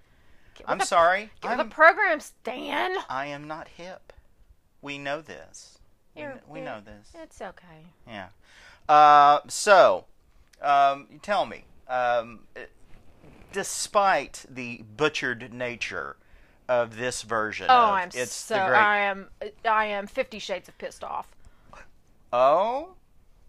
I'm 0.66 0.78
the- 0.78 0.84
sorry. 0.86 1.30
Get 1.40 1.52
I'm, 1.52 1.58
the 1.58 1.64
program, 1.64 2.20
Stan. 2.20 2.96
I 3.08 3.26
am 3.26 3.46
not 3.48 3.68
hip. 3.68 4.12
We 4.80 4.98
know 4.98 5.20
this. 5.20 5.78
You're- 6.14 6.32
kn- 6.34 6.42
we 6.48 6.60
know 6.60 6.80
this. 6.84 7.10
It's 7.14 7.40
okay. 7.40 7.86
Yeah. 8.06 8.28
Uh, 8.88 9.40
so, 9.48 10.04
um, 10.62 11.06
tell 11.22 11.46
me, 11.46 11.64
um, 11.88 12.40
despite 13.52 14.44
the 14.48 14.84
butchered 14.96 15.52
nature 15.52 16.16
of 16.68 16.96
this 16.96 17.22
version, 17.22 17.66
Oh, 17.70 17.74
of 17.86 17.90
I'm 17.90 18.08
it's 18.14 18.34
so 18.34 18.54
the 18.54 18.66
great. 18.66 18.78
I 18.78 18.98
am 19.00 19.28
I 19.68 19.86
am 19.86 20.06
Fifty 20.06 20.38
Shades 20.38 20.68
of 20.68 20.76
pissed 20.78 21.02
off. 21.04 21.28
oh, 22.32 22.90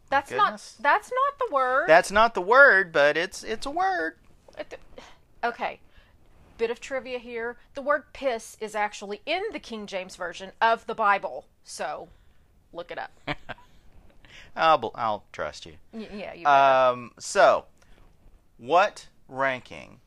That's 0.09 0.29
Goodness. 0.31 0.75
not 0.79 0.83
that's 0.83 1.11
not 1.11 1.47
the 1.47 1.53
word. 1.53 1.87
that's 1.87 2.11
not 2.11 2.33
the 2.33 2.41
word, 2.41 2.91
but 2.91 3.17
it's 3.17 3.43
it's 3.43 3.65
a 3.65 3.71
word. 3.71 4.15
Okay. 5.43 5.79
Bit 6.57 6.69
of 6.71 6.81
trivia 6.81 7.19
here. 7.19 7.55
The 7.73 7.81
word 7.81 8.03
piss 8.11 8.57
is 8.59 8.75
actually 8.75 9.21
in 9.25 9.41
the 9.53 9.59
King 9.59 9.85
James 9.87 10.15
version 10.17 10.51
of 10.61 10.85
the 10.87 10.95
Bible. 10.95 11.45
So, 11.63 12.09
look 12.73 12.91
it 12.91 12.97
up. 12.97 13.11
I'll 14.55 14.91
I'll 14.95 15.23
trust 15.31 15.65
you. 15.65 15.73
Y- 15.93 16.07
yeah, 16.13 16.33
you 16.33 16.43
better. 16.43 16.91
Um, 16.91 17.11
so, 17.17 17.65
what 18.57 19.07
ranking, 19.29 19.99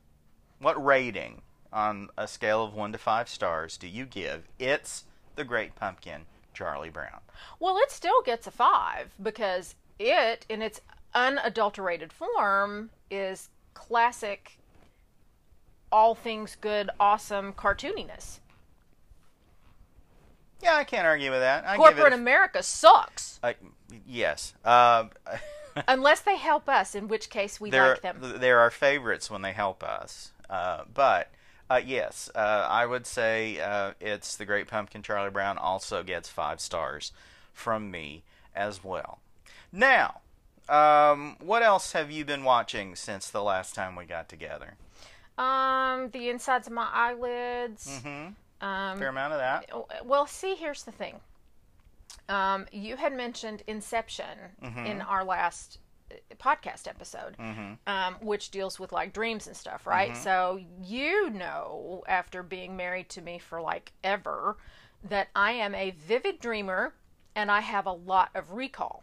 what 0.59 0.83
rating 0.85 1.41
on 1.73 2.09
a 2.17 2.29
scale 2.29 2.65
of 2.65 2.75
one 2.75 2.93
to 2.93 2.99
five 2.99 3.29
stars 3.29 3.77
do 3.77 3.87
you 3.89 4.05
give? 4.05 4.49
It's 4.59 5.05
the 5.37 5.45
Great 5.45 5.75
Pumpkin, 5.75 6.23
Charlie 6.53 6.91
Brown. 6.91 7.21
Well, 7.59 7.79
it 7.79 7.91
still 7.91 8.23
gets 8.23 8.47
a 8.47 8.51
5 8.51 9.15
because 9.23 9.75
it 9.99 10.47
in 10.49 10.63
its 10.63 10.81
unadulterated 11.15 12.13
form 12.13 12.91
is 13.11 13.49
classic 13.75 14.59
all 15.91 16.15
things 16.15 16.57
good, 16.61 16.91
awesome 16.99 17.53
cartooniness. 17.53 18.41
Yeah, 20.63 20.77
I 20.77 20.85
can't 20.85 21.07
argue 21.07 21.31
with 21.31 21.41
that. 21.41 21.65
I 21.67 21.77
give 21.77 21.85
Corporate 21.85 22.13
a 22.13 22.17
America 22.17 22.63
sucks 22.63 23.41
Uh, 23.43 23.53
yes. 24.07 24.55
Um, 24.65 25.11
unless 25.89 26.21
they 26.21 26.37
help 26.37 26.69
us, 26.69 26.95
in 26.95 27.09
which 27.09 27.31
case 27.31 27.61
we 27.61 27.71
like 27.71 28.01
them. 28.01 28.19
they're 28.21 28.61
our 28.61 28.71
favorites 28.71 29.31
when 29.31 29.43
they 29.43 29.53
help 29.53 29.83
us. 29.83 30.33
Uh, 30.49 30.85
but, 30.93 31.31
uh, 31.73 31.81
yes, 31.85 32.31
uh, 32.35 32.67
I 32.69 32.85
would 32.85 33.07
say 33.07 33.59
uh, 33.59 33.93
it's 33.99 34.37
The 34.37 34.45
Great 34.45 34.69
Pumpkin 34.69 35.03
Charlie 35.03 35.31
Brown 35.31 35.57
also 35.57 36.03
gets 36.03 36.29
five 36.29 36.61
stars 36.61 37.13
from 37.55 37.91
me 37.91 38.23
as 38.55 38.85
well. 38.85 39.21
Now, 39.73 40.21
um, 40.69 41.37
what 41.41 41.63
else 41.63 41.93
have 41.93 42.11
you 42.11 42.27
been 42.27 42.45
watching 42.45 42.95
since 42.95 43.31
the 43.31 43.43
last 43.43 43.75
time 43.75 43.97
we 43.97 44.05
got 44.05 44.29
together? 44.29 44.75
Um, 45.39 46.11
the 46.11 46.29
insides 46.29 46.67
of 46.67 46.75
my 46.75 46.89
eyelids. 46.93 48.03
Mm-hmm. 48.05 48.67
Um, 48.67 48.99
Fair 48.99 49.09
amount 49.09 49.33
of 49.33 49.39
that. 49.39 50.05
well, 50.05 50.27
see, 50.27 50.55
here's 50.55 50.83
the 50.83 50.93
thing. 50.93 51.21
Um, 52.29 52.67
you 52.71 52.97
had 52.97 53.15
mentioned 53.15 53.63
Inception 53.67 54.39
in 54.85 55.01
our 55.01 55.25
last 55.25 55.79
podcast 56.39 56.89
episode, 56.89 57.37
mm-hmm. 57.39 57.75
um, 57.87 58.17
which 58.21 58.51
deals 58.51 58.79
with 58.79 58.93
like 58.93 59.13
dreams 59.13 59.47
and 59.47 59.57
stuff, 59.57 59.87
right? 59.87 60.13
Mm-hmm. 60.13 60.23
So 60.23 60.61
you 60.83 61.31
know, 61.31 62.03
after 62.09 62.43
being 62.43 62.77
married 62.77 63.09
to 63.11 63.21
me 63.21 63.39
for 63.39 63.61
like 63.61 63.93
ever, 64.03 64.57
that 65.09 65.29
I 65.35 65.53
am 65.53 65.75
a 65.75 65.91
vivid 65.91 66.41
dreamer 66.41 66.95
and 67.35 67.51
I 67.51 67.61
have 67.61 67.87
a 67.87 67.93
lot 67.93 68.31
of 68.35 68.53
recall. 68.53 69.03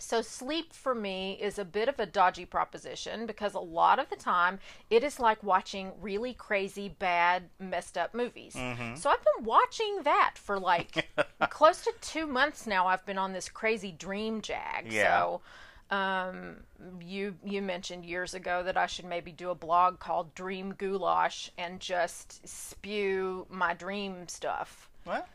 So, 0.00 0.22
sleep 0.22 0.72
for 0.72 0.94
me 0.94 1.36
is 1.40 1.58
a 1.58 1.64
bit 1.64 1.88
of 1.88 1.98
a 1.98 2.06
dodgy 2.06 2.44
proposition 2.44 3.26
because 3.26 3.54
a 3.54 3.60
lot 3.60 3.98
of 3.98 4.08
the 4.08 4.16
time 4.16 4.60
it 4.90 5.02
is 5.02 5.18
like 5.18 5.42
watching 5.42 5.90
really 6.00 6.32
crazy, 6.32 6.88
bad, 6.88 7.48
messed 7.58 7.98
up 7.98 8.14
movies. 8.14 8.54
Mm-hmm. 8.54 8.94
So, 8.94 9.10
I've 9.10 9.24
been 9.24 9.44
watching 9.44 10.02
that 10.04 10.34
for 10.36 10.60
like 10.60 11.08
close 11.50 11.82
to 11.82 11.92
two 12.00 12.28
months 12.28 12.64
now. 12.64 12.86
I've 12.86 13.04
been 13.06 13.18
on 13.18 13.32
this 13.32 13.48
crazy 13.48 13.90
dream 13.90 14.40
jag. 14.40 14.86
Yeah. 14.88 15.20
So, 15.20 15.40
um, 15.90 16.56
you 17.00 17.36
you 17.44 17.62
mentioned 17.62 18.04
years 18.04 18.34
ago 18.34 18.62
that 18.62 18.76
I 18.76 18.86
should 18.86 19.04
maybe 19.06 19.32
do 19.32 19.50
a 19.50 19.54
blog 19.54 19.98
called 19.98 20.34
Dream 20.34 20.74
Goulash 20.76 21.50
and 21.56 21.80
just 21.80 22.46
spew 22.46 23.46
my 23.50 23.74
dream 23.74 24.28
stuff. 24.28 24.88
Well, 25.06 25.26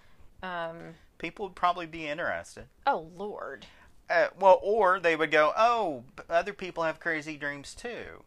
Um, 0.43 0.95
people 1.17 1.47
would 1.47 1.55
probably 1.55 1.85
be 1.87 2.07
interested. 2.07 2.65
oh 2.85 3.09
Lord. 3.15 3.65
Uh, 4.09 4.27
well, 4.39 4.59
or 4.61 4.99
they 4.99 5.15
would 5.15 5.31
go, 5.31 5.53
"Oh, 5.57 6.03
other 6.29 6.53
people 6.53 6.83
have 6.83 6.99
crazy 6.99 7.37
dreams 7.37 7.73
too," 7.73 8.23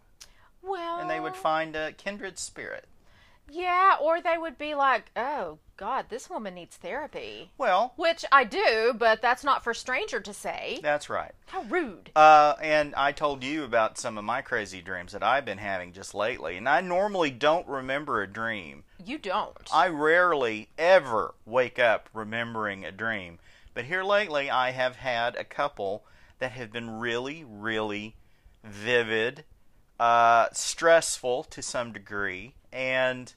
Well, 0.63 0.99
and 0.99 1.09
they 1.11 1.21
would 1.21 1.37
find 1.37 1.77
a 1.77 1.93
kindred 1.93 2.39
spirit. 2.39 2.87
Yeah, 3.51 3.97
or 4.01 4.21
they 4.21 4.37
would 4.37 4.59
be 4.59 4.75
like, 4.75 5.11
"Oh 5.17 5.59
God, 5.77 6.07
this 6.09 6.29
woman 6.29 6.55
needs 6.55 6.77
therapy," 6.77 7.53
Well, 7.59 7.93
which 7.97 8.25
I 8.33 8.45
do, 8.45 8.95
but 8.99 9.23
that's 9.23 9.45
not 9.45 9.63
for 9.63 9.73
stranger 9.75 10.21
to 10.21 10.33
say. 10.35 10.81
that's 10.83 11.09
right. 11.09 11.33
How 11.47 11.63
rude! 11.63 12.11
Uh, 12.17 12.55
and 12.61 12.95
I 12.97 13.13
told 13.13 13.45
you 13.45 13.63
about 13.65 13.99
some 13.99 14.19
of 14.19 14.25
my 14.25 14.43
crazy 14.43 14.83
dreams 14.83 15.13
that 15.13 15.23
I've 15.23 15.45
been 15.45 15.59
having 15.59 15.93
just 15.93 16.15
lately, 16.15 16.57
and 16.57 16.69
I 16.69 16.81
normally 16.81 17.31
don't 17.31 17.67
remember 17.69 18.21
a 18.23 18.27
dream. 18.27 18.83
You 19.05 19.19
don't. 19.19 19.57
I 19.73 19.89
rarely 19.89 20.71
ever 20.77 21.35
wake 21.45 21.79
up 21.79 22.09
remembering 22.13 22.85
a 22.85 22.91
dream, 22.91 23.39
but 23.75 23.85
here 23.85 24.03
lately 24.03 24.51
I 24.51 24.73
have 24.73 24.97
had 24.97 25.37
a 25.37 25.45
couple 25.45 26.05
that 26.41 26.51
have 26.53 26.73
been 26.73 26.99
really, 26.99 27.45
really 27.45 28.17
vivid, 28.65 29.45
uh, 30.01 30.49
stressful 30.53 31.45
to 31.45 31.63
some 31.63 31.93
degree, 31.93 32.55
and 32.73 33.35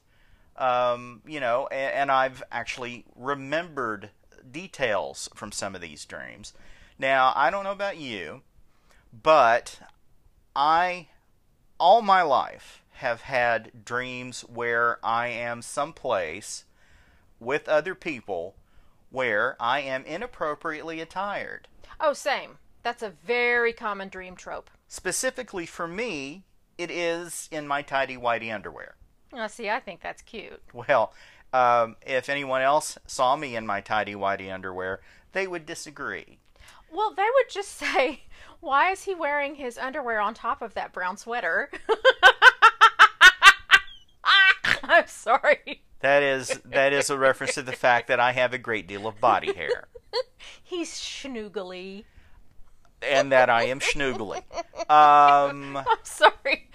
um, 0.56 1.22
you 1.26 1.40
know, 1.40 1.68
and, 1.68 1.94
and 1.94 2.10
I've 2.10 2.42
actually 2.52 3.04
remembered 3.16 4.10
details 4.50 5.28
from 5.34 5.52
some 5.52 5.74
of 5.74 5.80
these 5.80 6.04
dreams. 6.04 6.52
Now 6.98 7.32
I 7.34 7.50
don't 7.50 7.64
know 7.64 7.72
about 7.72 7.96
you, 7.96 8.42
but 9.12 9.80
I 10.54 11.08
all 11.78 12.02
my 12.02 12.22
life 12.22 12.82
have 12.92 13.22
had 13.22 13.84
dreams 13.84 14.42
where 14.42 14.98
I 15.02 15.28
am 15.28 15.62
someplace 15.62 16.64
with 17.38 17.66
other 17.68 17.94
people 17.94 18.56
where 19.08 19.56
I 19.58 19.80
am 19.80 20.04
inappropriately 20.04 21.00
attired. 21.00 21.66
oh, 21.98 22.12
same. 22.12 22.58
That's 22.82 23.02
a 23.02 23.10
very 23.10 23.72
common 23.72 24.08
dream 24.08 24.36
trope. 24.36 24.70
Specifically 24.88 25.66
for 25.66 25.88
me, 25.88 26.44
it 26.78 26.90
is 26.90 27.48
in 27.50 27.66
my 27.66 27.82
tidy 27.82 28.16
whitey 28.16 28.54
underwear. 28.54 28.94
Oh, 29.32 29.46
see, 29.46 29.70
I 29.70 29.80
think 29.80 30.00
that's 30.00 30.22
cute. 30.22 30.60
Well, 30.72 31.12
um, 31.52 31.96
if 32.02 32.28
anyone 32.28 32.62
else 32.62 32.98
saw 33.06 33.36
me 33.36 33.56
in 33.56 33.66
my 33.66 33.80
tidy 33.80 34.14
whitey 34.14 34.52
underwear, 34.52 35.00
they 35.32 35.46
would 35.46 35.66
disagree. 35.66 36.38
Well, 36.92 37.14
they 37.14 37.26
would 37.34 37.48
just 37.50 37.70
say, 37.76 38.22
"Why 38.60 38.90
is 38.90 39.04
he 39.04 39.14
wearing 39.14 39.54
his 39.56 39.78
underwear 39.78 40.20
on 40.20 40.34
top 40.34 40.62
of 40.62 40.74
that 40.74 40.92
brown 40.92 41.16
sweater?" 41.16 41.70
I'm 44.82 45.06
sorry. 45.06 45.82
That 46.00 46.22
is 46.22 46.60
that 46.64 46.92
is 46.92 47.10
a 47.10 47.18
reference 47.18 47.54
to 47.54 47.62
the 47.62 47.72
fact 47.72 48.08
that 48.08 48.18
I 48.18 48.32
have 48.32 48.52
a 48.52 48.58
great 48.58 48.88
deal 48.88 49.06
of 49.06 49.20
body 49.20 49.52
hair. 49.54 49.88
He's 50.62 50.90
schnoogly. 50.90 52.04
And 53.02 53.32
that 53.32 53.50
I 53.50 53.64
am 53.64 53.80
schnoogly. 53.80 54.42
Um, 54.88 55.76
I'm 55.76 55.84
sorry. 56.02 56.68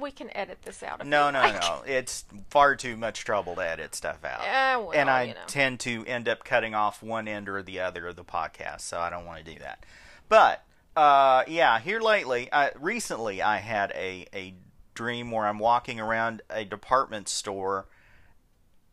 We 0.00 0.10
can 0.10 0.34
edit 0.36 0.62
this 0.62 0.82
out. 0.82 1.06
no, 1.06 1.30
no, 1.30 1.40
like. 1.40 1.60
no. 1.60 1.82
It's 1.86 2.24
far 2.50 2.76
too 2.76 2.96
much 2.96 3.24
trouble 3.24 3.54
to 3.56 3.66
edit 3.66 3.94
stuff 3.94 4.24
out. 4.24 4.40
Eh, 4.42 4.76
well, 4.76 4.92
and 4.92 5.10
I 5.10 5.22
you 5.24 5.34
know. 5.34 5.40
tend 5.46 5.80
to 5.80 6.04
end 6.06 6.28
up 6.28 6.44
cutting 6.44 6.74
off 6.74 7.02
one 7.02 7.28
end 7.28 7.48
or 7.48 7.62
the 7.62 7.80
other 7.80 8.06
of 8.06 8.16
the 8.16 8.24
podcast, 8.24 8.82
so 8.82 8.98
I 8.98 9.10
don't 9.10 9.26
want 9.26 9.44
to 9.44 9.52
do 9.52 9.58
that. 9.60 9.84
But 10.28 10.62
uh, 10.96 11.44
yeah, 11.46 11.78
here 11.78 12.00
lately, 12.00 12.48
I, 12.52 12.72
recently, 12.78 13.40
I 13.42 13.58
had 13.58 13.92
a 13.92 14.26
a 14.34 14.54
dream 14.94 15.30
where 15.30 15.46
I'm 15.46 15.58
walking 15.58 16.00
around 16.00 16.42
a 16.50 16.64
department 16.64 17.28
store. 17.28 17.86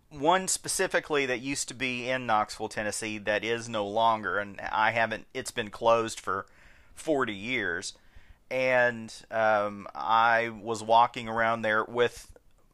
One 0.10 0.48
specifically 0.48 1.26
that 1.26 1.42
used 1.42 1.68
to 1.70 1.74
be 1.74 2.08
in 2.10 2.26
Knoxville, 2.28 2.70
Tennessee, 2.70 3.18
that 3.18 3.44
is 3.44 3.68
no 3.68 3.86
longer, 3.88 4.38
and 4.38 4.62
I 4.62 4.92
haven't. 4.92 5.26
It's 5.34 5.52
been 5.52 5.70
closed 5.70 6.20
for 6.20 6.46
forty 6.96 7.34
years, 7.34 7.94
and 8.50 9.14
um, 9.32 9.88
I 9.94 10.50
was 10.50 10.84
walking 10.84 11.28
around 11.28 11.62
there 11.62 11.84
with 11.84 12.32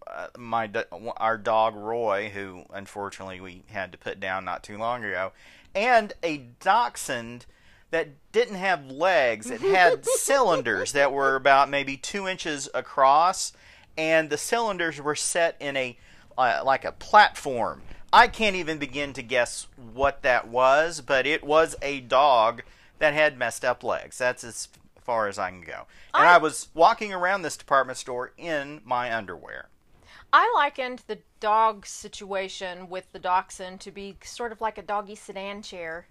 uh, 0.08 0.28
my 0.38 0.70
our 1.18 1.38
dog 1.38 1.76
Roy, 1.76 2.30
who 2.34 2.64
unfortunately 2.74 3.40
we 3.40 3.64
had 3.68 3.92
to 3.92 3.98
put 3.98 4.20
down 4.20 4.46
not 4.46 4.64
too 4.64 4.78
long 4.78 5.04
ago, 5.04 5.32
and 5.74 6.14
a 6.24 6.38
dachshund 6.60 7.46
that 7.92 8.10
didn't 8.32 8.56
have 8.56 8.90
legs. 8.90 9.50
It 9.50 9.62
had 9.62 10.06
cylinders 10.18 10.94
that 10.94 11.12
were 11.12 11.36
about 11.36 11.70
maybe 11.70 11.98
two 11.98 12.28
inches 12.28 12.70
across, 12.74 13.54
and 13.98 14.30
the 14.30 14.38
cylinders 14.38 15.00
were 15.00 15.16
set 15.16 15.56
in 15.60 15.78
a 15.78 15.98
uh, 16.38 16.62
like 16.66 16.86
a 16.86 16.92
platform. 16.92 17.82
I 18.14 18.28
can't 18.28 18.56
even 18.56 18.78
begin 18.78 19.14
to 19.14 19.24
guess 19.24 19.68
what 19.94 20.24
that 20.24 20.48
was, 20.48 21.00
but 21.02 21.26
it 21.26 21.44
was 21.44 21.76
a 21.82 22.02
dog 22.02 22.64
that 23.02 23.14
had 23.16 23.36
messed 23.38 23.66
up 23.66 23.84
legs. 23.84 24.18
That's 24.20 24.44
as 24.44 24.70
far 25.04 25.28
as 25.28 25.40
I 25.40 25.50
can 25.50 25.62
go. 25.62 25.88
And 26.14 26.28
I, 26.28 26.36
I- 26.36 26.38
was 26.38 26.70
walking 26.74 27.12
around 27.12 27.42
this 27.42 27.58
department 27.58 27.98
store 27.98 28.32
in 28.38 28.80
my 28.86 29.14
underwear. 29.14 29.68
I 30.32 30.50
likened 30.56 31.02
the 31.08 31.18
dog 31.42 31.86
situation 31.86 32.88
with 32.90 33.12
the 33.12 33.20
dachshund 33.20 33.82
to 33.82 33.92
be 33.92 34.16
sort 34.24 34.52
of 34.54 34.62
like 34.62 34.78
a 34.78 34.82
doggy 34.84 35.16
sedan 35.16 35.62
chair. 35.62 36.06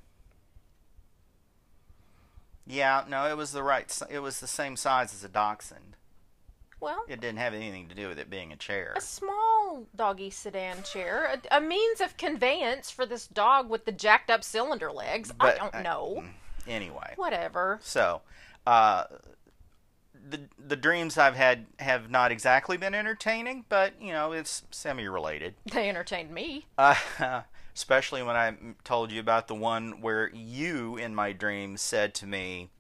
Yeah, 2.67 3.05
no, 3.09 3.27
it 3.31 3.37
was 3.37 3.53
the 3.53 3.63
right. 3.63 3.97
It 4.11 4.19
was 4.19 4.41
the 4.41 4.47
same 4.47 4.77
size 4.77 5.15
as 5.15 5.25
a 5.25 5.29
dachshund. 5.29 5.97
Well, 6.81 7.05
It 7.09 7.21
didn't 7.21 7.39
have 7.39 7.53
anything 7.53 7.89
to 7.89 7.95
do 7.95 8.09
with 8.09 8.19
it 8.19 8.31
being 8.31 8.53
a 8.53 8.57
chair. 8.57 8.95
a 8.97 9.01
small 9.03 9.85
doggy 9.95 10.31
sedan 10.31 10.83
chair, 10.83 11.39
a, 11.53 11.59
a 11.59 11.61
means 11.61 12.01
of 12.01 12.17
conveyance 12.17 12.91
for 12.91 13.05
this 13.05 13.27
dog 13.27 13.69
with 13.69 13.85
the 13.85 13.93
jacked 13.93 14.31
up 14.31 14.43
cylinder 14.43 14.91
legs. 14.91 15.31
I 15.39 15.55
don't 15.57 15.83
know. 15.83 16.23
Mm. 16.25 16.29
Anyway, 16.67 17.15
Whatever. 17.17 17.79
so 17.83 18.23
uh, 18.67 19.05
the 20.29 20.41
the 20.59 20.77
dreams 20.77 21.17
I've 21.19 21.37
had 21.37 21.67
have 21.79 22.11
not 22.11 22.31
exactly 22.33 22.77
been 22.77 22.95
entertaining, 22.95 23.65
but 23.69 23.95
you 24.01 24.13
know 24.13 24.33
it's 24.33 24.63
semi-related. 24.71 25.55
They 25.73 25.89
entertained 25.89 26.31
me. 26.31 26.67
Uh, 26.77 26.95
especially 27.75 28.23
when 28.23 28.37
I 28.37 28.55
told 28.85 29.11
you 29.13 29.21
about 29.21 29.49
the 29.49 29.55
one 29.55 30.01
where 30.01 30.31
you 30.35 30.97
in 30.97 31.15
my 31.15 31.33
dreams 31.33 31.81
said 31.81 32.15
to 32.17 32.27
me 32.27 32.71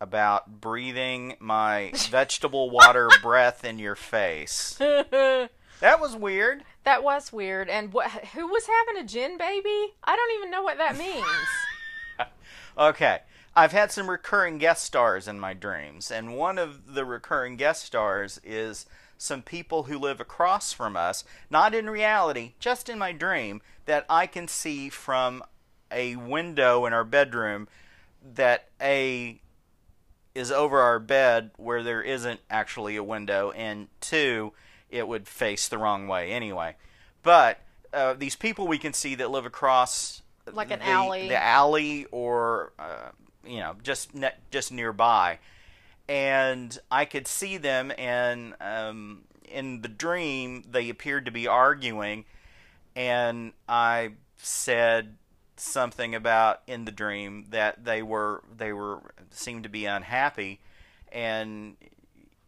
about 0.00 0.60
breathing 0.60 1.36
my 1.38 1.92
vegetable 2.10 2.68
water 2.70 3.08
breath 3.22 3.64
in 3.64 3.78
your 3.78 3.94
face. 3.96 4.74
that 4.78 5.50
That 5.80 6.00
was 6.00 6.14
weird. 6.16 6.64
That 6.84 7.02
was 7.02 7.32
weird. 7.32 7.68
And 7.70 7.92
what? 7.92 8.10
Who 8.10 8.46
was 8.48 8.66
having 8.66 9.02
a 9.02 9.06
gin 9.06 9.38
baby? 9.38 9.94
I 10.04 10.14
don't 10.16 10.38
even 10.38 10.50
know 10.50 10.62
what 10.62 10.76
that 10.78 10.98
means. 10.98 11.24
Okay. 12.76 13.20
I've 13.56 13.72
had 13.72 13.92
some 13.92 14.10
recurring 14.10 14.58
guest 14.58 14.82
stars 14.82 15.28
in 15.28 15.38
my 15.38 15.54
dreams, 15.54 16.10
and 16.10 16.36
one 16.36 16.58
of 16.58 16.94
the 16.94 17.04
recurring 17.04 17.56
guest 17.56 17.84
stars 17.84 18.40
is 18.42 18.86
some 19.16 19.42
people 19.42 19.84
who 19.84 19.96
live 19.96 20.20
across 20.20 20.72
from 20.72 20.96
us, 20.96 21.22
not 21.48 21.72
in 21.72 21.88
reality, 21.88 22.54
just 22.58 22.88
in 22.88 22.98
my 22.98 23.12
dream, 23.12 23.62
that 23.86 24.04
I 24.08 24.26
can 24.26 24.48
see 24.48 24.88
from 24.88 25.44
a 25.92 26.16
window 26.16 26.84
in 26.84 26.92
our 26.92 27.04
bedroom 27.04 27.68
that 28.34 28.68
A 28.80 29.40
is 30.34 30.50
over 30.50 30.80
our 30.80 30.98
bed 30.98 31.52
where 31.56 31.84
there 31.84 32.02
isn't 32.02 32.40
actually 32.50 32.96
a 32.96 33.04
window, 33.04 33.52
and 33.52 33.86
two, 34.00 34.52
it 34.90 35.06
would 35.06 35.28
face 35.28 35.68
the 35.68 35.78
wrong 35.78 36.08
way 36.08 36.32
anyway. 36.32 36.74
But 37.22 37.60
uh, 37.92 38.14
these 38.14 38.34
people 38.34 38.66
we 38.66 38.78
can 38.78 38.92
see 38.92 39.14
that 39.14 39.30
live 39.30 39.46
across 39.46 40.22
Like 40.52 40.70
an 40.70 40.80
the, 40.80 40.86
alley. 40.86 41.28
the 41.28 41.42
alley, 41.42 42.06
or 42.10 42.72
uh, 42.78 43.10
you 43.46 43.60
know, 43.60 43.76
just 43.82 44.14
ne- 44.14 44.34
just 44.50 44.72
nearby, 44.72 45.38
and 46.08 46.78
I 46.90 47.04
could 47.04 47.26
see 47.26 47.56
them, 47.56 47.92
and 47.96 48.54
um, 48.60 49.22
in 49.48 49.80
the 49.82 49.88
dream 49.88 50.64
they 50.70 50.90
appeared 50.90 51.24
to 51.24 51.30
be 51.30 51.46
arguing, 51.46 52.24
and 52.94 53.52
I 53.68 54.12
said 54.36 55.16
something 55.56 56.14
about 56.14 56.62
in 56.66 56.84
the 56.84 56.92
dream 56.92 57.46
that 57.50 57.84
they 57.84 58.02
were 58.02 58.42
they 58.56 58.72
were 58.72 59.00
seemed 59.30 59.62
to 59.62 59.68
be 59.68 59.86
unhappy. 59.86 60.60
And 61.12 61.76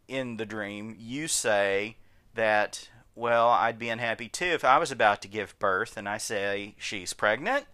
in 0.07 0.37
the 0.37 0.45
dream 0.45 0.95
you 0.97 1.27
say 1.27 1.97
that 2.33 2.89
well 3.15 3.49
I'd 3.49 3.79
be 3.79 3.89
unhappy 3.89 4.27
too 4.27 4.45
if 4.45 4.63
I 4.63 4.77
was 4.77 4.91
about 4.91 5.21
to 5.21 5.27
give 5.27 5.57
birth. 5.59 5.97
And 5.97 6.07
I 6.07 6.17
say 6.17 6.75
she's 6.77 7.13
pregnant 7.13 7.65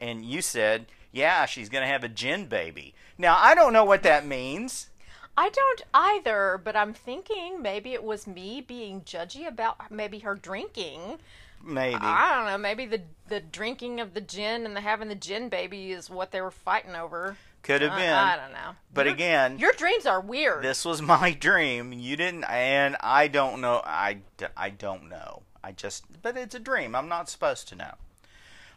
and 0.00 0.24
you 0.24 0.42
said 0.42 0.86
yeah, 1.12 1.46
she's 1.46 1.68
going 1.68 1.82
to 1.82 1.88
have 1.88 2.04
a 2.04 2.08
gin 2.08 2.46
baby. 2.46 2.94
Now, 3.18 3.36
I 3.38 3.54
don't 3.54 3.72
know 3.72 3.84
what 3.84 4.02
that 4.04 4.26
means. 4.26 4.88
I 5.36 5.48
don't 5.48 5.82
either, 5.94 6.60
but 6.62 6.76
I'm 6.76 6.92
thinking 6.92 7.62
maybe 7.62 7.92
it 7.92 8.04
was 8.04 8.26
me 8.26 8.60
being 8.60 9.02
judgy 9.02 9.46
about 9.46 9.90
maybe 9.90 10.20
her 10.20 10.34
drinking. 10.34 11.18
Maybe. 11.64 11.96
I 12.00 12.34
don't 12.36 12.46
know. 12.46 12.58
Maybe 12.58 12.86
the 12.86 13.02
the 13.28 13.40
drinking 13.40 14.00
of 14.00 14.14
the 14.14 14.20
gin 14.20 14.64
and 14.64 14.74
the 14.74 14.80
having 14.80 15.08
the 15.08 15.14
gin 15.14 15.48
baby 15.48 15.92
is 15.92 16.08
what 16.10 16.30
they 16.30 16.40
were 16.40 16.50
fighting 16.50 16.94
over. 16.94 17.36
Could 17.62 17.82
have 17.82 17.92
uh, 17.92 17.94
I- 17.94 17.98
been. 17.98 18.12
I, 18.12 18.36
don't 18.36 18.52
know. 18.52 18.76
But 18.92 19.06
Your- 19.06 19.14
again, 19.14 19.58
your 19.58 19.72
dreams 19.72 20.06
are 20.06 20.20
weird. 20.20 20.62
this 20.62 20.84
was 20.84 21.02
my 21.02 21.32
dream. 21.32 21.92
You 21.92 22.16
didn't, 22.16 22.44
and 22.44 22.96
I 23.00 23.28
don't 23.28 23.60
know. 23.60 23.82
I, 23.84 24.18
I 24.56 24.70
don't 24.70 25.08
know. 25.08 25.42
I 25.62 25.72
just, 25.72 26.04
but 26.22 26.36
it's 26.36 26.54
a 26.54 26.60
dream. 26.60 26.94
I'm 26.94 27.08
not 27.08 27.28
supposed 27.28 27.68
to 27.68 27.76
know. 27.76 27.92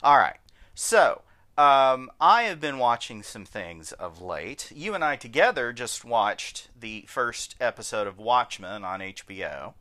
All 0.03 0.17
right. 0.17 0.35
So, 0.75 1.21
um, 1.57 2.09
I 2.19 2.43
have 2.43 2.59
been 2.59 2.79
watching 2.79 3.21
some 3.21 3.45
things 3.45 3.91
of 3.93 4.21
late. 4.21 4.71
You 4.73 4.95
and 4.95 5.03
I 5.03 5.15
together 5.15 5.71
just 5.71 6.03
watched 6.03 6.69
the 6.77 7.05
first 7.07 7.55
episode 7.59 8.07
of 8.07 8.17
Watchmen 8.17 8.83
on 8.83 8.99
HBO. 8.99 9.73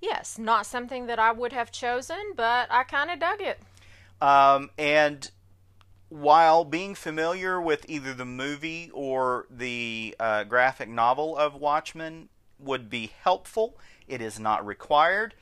yes, 0.00 0.38
not 0.38 0.66
something 0.66 1.06
that 1.06 1.18
I 1.18 1.32
would 1.32 1.52
have 1.54 1.72
chosen, 1.72 2.34
but 2.36 2.68
I 2.70 2.82
kind 2.84 3.10
of 3.10 3.18
dug 3.18 3.40
it. 3.40 3.58
Um, 4.20 4.70
and 4.76 5.30
while 6.10 6.64
being 6.64 6.94
familiar 6.94 7.58
with 7.60 7.86
either 7.88 8.12
the 8.12 8.26
movie 8.26 8.90
or 8.92 9.46
the 9.50 10.14
uh, 10.20 10.44
graphic 10.44 10.90
novel 10.90 11.36
of 11.38 11.54
Watchmen 11.54 12.28
would 12.58 12.90
be 12.90 13.12
helpful, 13.22 13.78
it 14.06 14.20
is 14.20 14.38
not 14.38 14.64
required. 14.64 15.34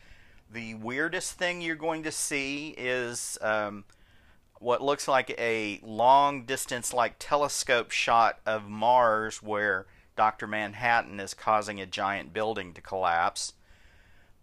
The 0.51 0.75
weirdest 0.75 1.33
thing 1.33 1.61
you're 1.61 1.75
going 1.75 2.05
to 2.05 2.13
see 2.13 2.75
is 2.79 3.37
um, 3.43 3.85
what 4.63 4.81
looks 4.81 5.09
like 5.09 5.31
a 5.39 5.81
long 5.83 6.45
distance, 6.45 6.93
like 6.93 7.17
telescope 7.19 7.91
shot 7.91 8.39
of 8.47 8.69
Mars 8.69 9.43
where 9.43 9.87
Dr. 10.17 10.47
Manhattan 10.47 11.19
is 11.19 11.35
causing 11.35 11.81
a 11.81 11.87
giant 11.87 12.33
building 12.33 12.73
to 12.75 12.81
collapse. 12.81 13.55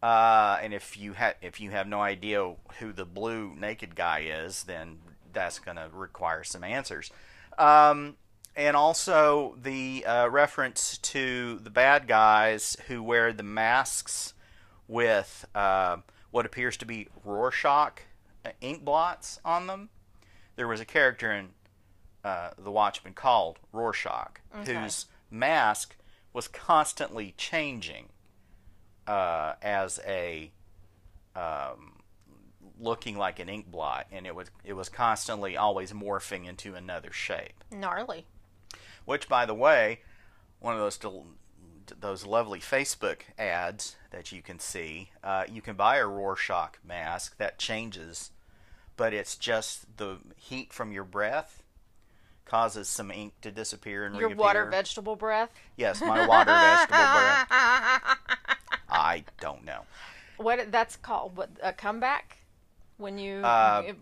Uh, 0.03 0.57
and 0.61 0.73
if 0.73 0.97
you 0.97 1.13
ha- 1.13 1.35
if 1.41 1.59
you 1.59 1.71
have 1.71 1.87
no 1.87 2.01
idea 2.01 2.55
who 2.79 2.91
the 2.93 3.05
blue 3.05 3.53
naked 3.55 3.95
guy 3.95 4.19
is, 4.19 4.63
then 4.63 4.99
that's 5.33 5.59
going 5.59 5.77
to 5.77 5.89
require 5.93 6.43
some 6.43 6.63
answers. 6.63 7.11
Um, 7.57 8.15
and 8.55 8.75
also 8.75 9.55
the 9.61 10.05
uh, 10.05 10.27
reference 10.29 10.97
to 10.99 11.59
the 11.63 11.69
bad 11.69 12.07
guys 12.07 12.75
who 12.87 13.03
wear 13.03 13.31
the 13.31 13.43
masks 13.43 14.33
with 14.87 15.45
uh, 15.53 15.97
what 16.31 16.45
appears 16.45 16.77
to 16.77 16.85
be 16.85 17.07
Rorschach 17.23 18.01
uh, 18.45 18.51
ink 18.61 18.83
blots 18.83 19.39
on 19.45 19.67
them. 19.67 19.89
There 20.59 20.67
was 20.67 20.81
a 20.81 20.85
character 20.85 21.31
in 21.31 21.51
uh, 22.21 22.49
The 22.57 22.69
Watchmen 22.69 23.13
called 23.13 23.59
Rorschach, 23.71 24.41
Okay. 24.53 24.73
whose 24.73 25.05
mask 25.31 25.95
was 26.33 26.49
constantly 26.49 27.33
changing 27.37 28.09
uh, 29.07 29.53
as 29.61 30.01
a 30.05 30.51
um, 31.33 32.01
looking 32.77 33.17
like 33.17 33.39
an 33.39 33.47
ink 33.47 33.71
blot, 33.71 34.07
and 34.11 34.27
it 34.27 34.35
was 34.35 34.51
it 34.65 34.73
was 34.73 34.89
constantly 34.89 35.55
always 35.55 35.93
morphing 35.93 36.45
into 36.45 36.75
another 36.75 37.13
shape. 37.13 37.63
Gnarly. 37.71 38.25
Which, 39.05 39.29
by 39.29 39.45
the 39.45 39.53
way, 39.55 40.01
one 40.59 40.73
of 40.73 40.81
those 40.81 40.97
del- 40.97 41.25
those 42.01 42.25
lovely 42.25 42.59
Facebook 42.59 43.21
ads 43.37 43.95
that 44.11 44.33
you 44.33 44.41
can 44.41 44.59
see, 44.59 45.11
uh, 45.23 45.45
you 45.49 45.61
can 45.61 45.77
buy 45.77 45.95
a 45.99 46.05
Rorschach 46.05 46.79
mask 46.83 47.37
that 47.37 47.57
changes, 47.59 48.31
but 48.99 49.13
it's 49.13 49.35
just 49.37 49.97
the 49.97 50.17
heat 50.35 50.73
from 50.73 50.91
your 50.91 51.05
breath 51.05 51.63
causes 52.43 52.89
some 52.89 53.11
ink 53.11 53.31
to 53.41 53.49
disappear 53.49 54.05
and 54.05 54.15
Your 54.15 54.27
reappear. 54.27 54.43
water 54.43 54.65
vegetable 54.65 55.15
breath. 55.15 55.49
Yes, 55.77 56.01
my 56.01 56.27
water 56.27 56.51
vegetable 56.51 56.97
breath. 56.97 57.47
I 58.89 59.23
don't 59.39 59.63
know. 59.63 59.81
What 60.37 60.69
that's 60.71 60.97
called? 60.97 61.37
What 61.37 61.49
a 61.63 61.71
comeback? 61.73 62.37
When 62.97 63.17
you, 63.17 63.37
Uh, 63.37 63.83
it- 63.87 63.97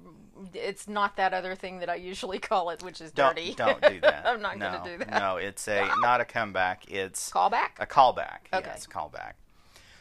it's 0.53 0.87
not 0.87 1.15
that 1.17 1.33
other 1.33 1.53
thing 1.55 1.79
that 1.79 1.89
I 1.89 1.95
usually 1.95 2.39
call 2.39 2.69
it, 2.71 2.81
which 2.81 2.99
is 3.01 3.11
Don't 3.11 3.35
dirty. 3.35 3.53
don't 3.53 3.81
do 3.81 3.99
that. 4.01 4.25
I'm 4.25 4.41
not 4.41 4.57
no, 4.57 4.71
gonna 4.71 4.97
do 4.97 4.97
that. 5.05 5.09
No, 5.19 5.37
it's 5.37 5.67
a 5.67 5.89
not 5.99 6.21
a 6.21 6.25
comeback. 6.25 6.89
It's 6.91 7.29
Callback. 7.31 7.71
a 7.79 7.85
callback. 7.85 8.39
Okay. 8.53 8.65
Yes, 8.67 8.87
callback. 8.87 9.33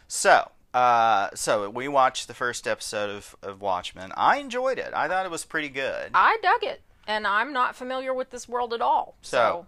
So, 0.08 0.50
uh, 0.76 1.30
so 1.34 1.70
we 1.70 1.88
watched 1.88 2.28
the 2.28 2.34
first 2.34 2.66
episode 2.68 3.08
of, 3.08 3.34
of 3.42 3.62
Watchmen. 3.62 4.12
I 4.14 4.36
enjoyed 4.36 4.78
it. 4.78 4.92
I 4.92 5.08
thought 5.08 5.24
it 5.24 5.30
was 5.30 5.42
pretty 5.42 5.70
good. 5.70 6.10
I 6.12 6.36
dug 6.42 6.64
it, 6.64 6.82
and 7.06 7.26
I'm 7.26 7.54
not 7.54 7.74
familiar 7.74 8.12
with 8.12 8.28
this 8.28 8.46
world 8.46 8.74
at 8.74 8.82
all. 8.82 9.16
So, 9.22 9.66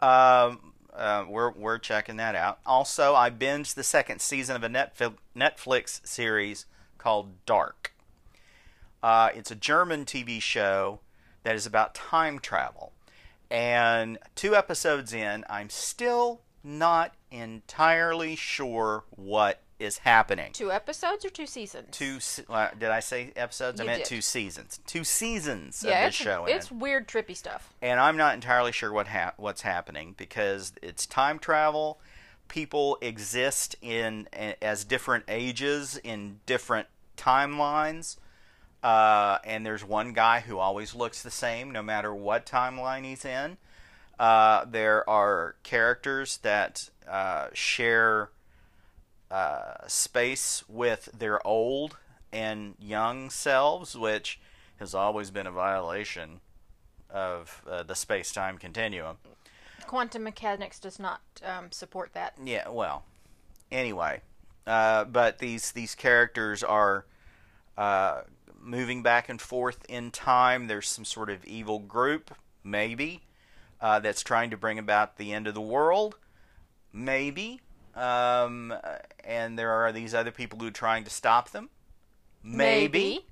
So, 0.00 0.08
um, 0.08 0.72
uh, 0.94 1.26
we're 1.28 1.50
we're 1.50 1.76
checking 1.76 2.16
that 2.16 2.34
out. 2.34 2.60
Also, 2.64 3.14
I 3.14 3.28
binged 3.28 3.74
the 3.74 3.82
second 3.82 4.22
season 4.22 4.56
of 4.56 4.62
a 4.62 4.70
Netflix 4.70 5.16
Netflix 5.36 6.06
series 6.06 6.64
called 6.96 7.32
Dark. 7.44 7.92
Uh, 9.02 9.28
it's 9.34 9.50
a 9.50 9.56
German 9.56 10.06
TV 10.06 10.40
show 10.40 11.00
that 11.42 11.54
is 11.54 11.66
about 11.66 11.94
time 11.94 12.38
travel, 12.38 12.92
and 13.50 14.16
two 14.34 14.56
episodes 14.56 15.12
in, 15.12 15.44
I'm 15.50 15.68
still 15.68 16.40
not 16.64 17.14
entirely 17.30 18.36
sure 18.36 19.04
what 19.10 19.60
is 19.78 19.98
happening. 19.98 20.52
two 20.52 20.72
episodes 20.72 21.24
or 21.24 21.30
two 21.30 21.46
seasons? 21.46 21.88
Two 21.90 22.18
uh, 22.48 22.68
did 22.78 22.90
I 22.90 23.00
say 23.00 23.32
episodes? 23.36 23.80
I 23.80 23.84
meant 23.84 24.04
did. 24.04 24.08
two 24.08 24.20
seasons. 24.20 24.80
Two 24.86 25.04
seasons 25.04 25.82
yeah, 25.86 26.02
of 26.02 26.08
it's 26.08 26.18
this 26.18 26.24
show. 26.24 26.44
it's 26.46 26.70
it 26.70 26.76
weird, 26.76 27.08
trippy 27.08 27.36
stuff. 27.36 27.72
and 27.82 28.00
I'm 28.00 28.16
not 28.16 28.34
entirely 28.34 28.72
sure 28.72 28.92
what 28.92 29.08
ha- 29.08 29.34
what's 29.36 29.62
happening 29.62 30.14
because 30.16 30.72
it's 30.82 31.06
time 31.06 31.38
travel. 31.38 32.00
People 32.48 32.96
exist 33.00 33.74
in 33.82 34.28
as 34.62 34.84
different 34.84 35.24
ages 35.28 35.98
in 36.02 36.40
different 36.46 36.86
timelines, 37.16 38.16
uh, 38.82 39.38
and 39.44 39.66
there's 39.66 39.84
one 39.84 40.12
guy 40.12 40.40
who 40.40 40.58
always 40.58 40.94
looks 40.94 41.22
the 41.22 41.30
same 41.30 41.70
no 41.70 41.82
matter 41.82 42.14
what 42.14 42.46
timeline 42.46 43.04
he's 43.04 43.24
in. 43.24 43.56
Uh, 44.18 44.64
there 44.64 45.08
are 45.10 45.56
characters 45.62 46.38
that 46.38 46.88
uh, 47.08 47.48
share 47.52 48.30
uh, 49.36 49.86
space 49.86 50.64
with 50.66 51.10
their 51.12 51.46
old 51.46 51.98
and 52.32 52.74
young 52.80 53.28
selves, 53.28 53.94
which 53.94 54.40
has 54.78 54.94
always 54.94 55.30
been 55.30 55.46
a 55.46 55.50
violation 55.50 56.40
of 57.10 57.62
uh, 57.70 57.82
the 57.82 57.94
space 57.94 58.32
time 58.32 58.56
continuum. 58.56 59.18
Quantum 59.86 60.24
mechanics 60.24 60.80
does 60.80 60.98
not 60.98 61.20
um, 61.44 61.70
support 61.70 62.14
that. 62.14 62.32
Yeah, 62.42 62.70
well, 62.70 63.04
anyway, 63.70 64.22
uh, 64.66 65.04
but 65.04 65.38
these 65.38 65.70
these 65.72 65.94
characters 65.94 66.62
are 66.62 67.04
uh, 67.76 68.22
moving 68.58 69.02
back 69.02 69.28
and 69.28 69.38
forth 69.38 69.84
in 69.86 70.12
time. 70.12 70.66
There's 70.66 70.88
some 70.88 71.04
sort 71.04 71.28
of 71.28 71.44
evil 71.44 71.78
group, 71.78 72.34
maybe, 72.64 73.20
uh, 73.82 74.00
that's 74.00 74.22
trying 74.22 74.48
to 74.48 74.56
bring 74.56 74.78
about 74.78 75.18
the 75.18 75.34
end 75.34 75.46
of 75.46 75.52
the 75.52 75.60
world, 75.60 76.16
maybe, 76.90 77.60
um, 77.96 78.74
and 79.24 79.58
there 79.58 79.72
are 79.72 79.90
these 79.90 80.14
other 80.14 80.30
people 80.30 80.58
who 80.58 80.68
are 80.68 80.72
trying 80.72 81.04
to 81.04 81.10
stop 81.10 81.50
them, 81.50 81.70
maybe. 82.42 83.26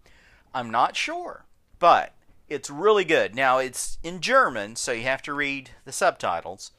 I'm 0.55 0.70
not 0.70 0.96
sure, 0.96 1.44
but 1.79 2.14
it's 2.48 2.70
really 2.70 3.05
good. 3.05 3.35
Now 3.35 3.59
it's 3.59 3.98
in 4.03 4.20
German, 4.20 4.77
so 4.77 4.92
you 4.92 5.03
have 5.03 5.22
to 5.22 5.35
read 5.35 5.70
the 5.85 5.92
subtitles. 5.92 6.70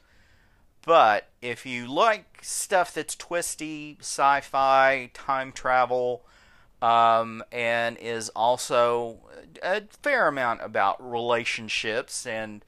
But 0.84 1.28
if 1.42 1.66
you 1.66 1.86
like 1.92 2.38
stuff 2.42 2.94
that's 2.94 3.16
twisty, 3.16 3.96
sci-fi, 4.00 5.10
time 5.14 5.52
travel, 5.52 6.24
um, 6.80 7.42
and 7.50 7.96
is 7.98 8.28
also 8.30 9.18
a 9.62 9.82
fair 10.02 10.28
amount 10.28 10.62
about 10.62 10.96
relationships 11.00 12.26
and 12.26 12.64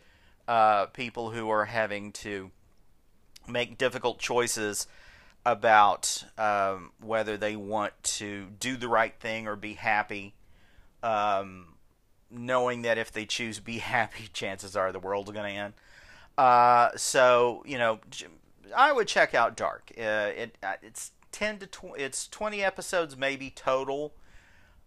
uh, 0.48 0.87
people 0.87 1.31
who 1.31 1.48
are 1.50 1.66
having 1.66 2.11
to 2.12 2.50
make 3.46 3.78
difficult 3.78 4.18
choices 4.18 4.87
about 5.49 6.25
um, 6.37 6.93
whether 7.01 7.39
they 7.39 7.57
want 7.57 7.95
to 8.03 8.49
do 8.61 8.77
the 8.77 8.87
right 8.87 9.15
thing 9.19 9.49
or 9.49 9.57
be 9.57 9.73
happy, 9.73 10.35
um, 11.03 11.75
knowing 12.31 12.83
that 12.83 12.99
if 12.99 13.11
they 13.11 13.25
choose 13.25 13.59
be 13.59 13.79
happy, 13.79 14.29
chances 14.33 14.77
are 14.77 14.93
the 14.93 14.99
world's 14.99 15.31
going 15.31 15.51
to 15.51 15.59
end. 15.59 15.75
Uh, 16.37 16.91
so 16.97 17.63
you 17.67 17.79
know, 17.79 17.99
I 18.77 18.93
would 18.93 19.09
check 19.09 19.35
out 19.35 19.57
Dark. 19.57 19.91
Uh, 19.99 20.31
it 20.37 20.59
uh, 20.63 20.75
it's 20.83 21.13
ten 21.33 21.59
to 21.59 21.67
tw- 21.67 21.97
it's 21.97 22.29
twenty 22.29 22.63
episodes 22.63 23.17
maybe 23.17 23.49
total, 23.49 24.13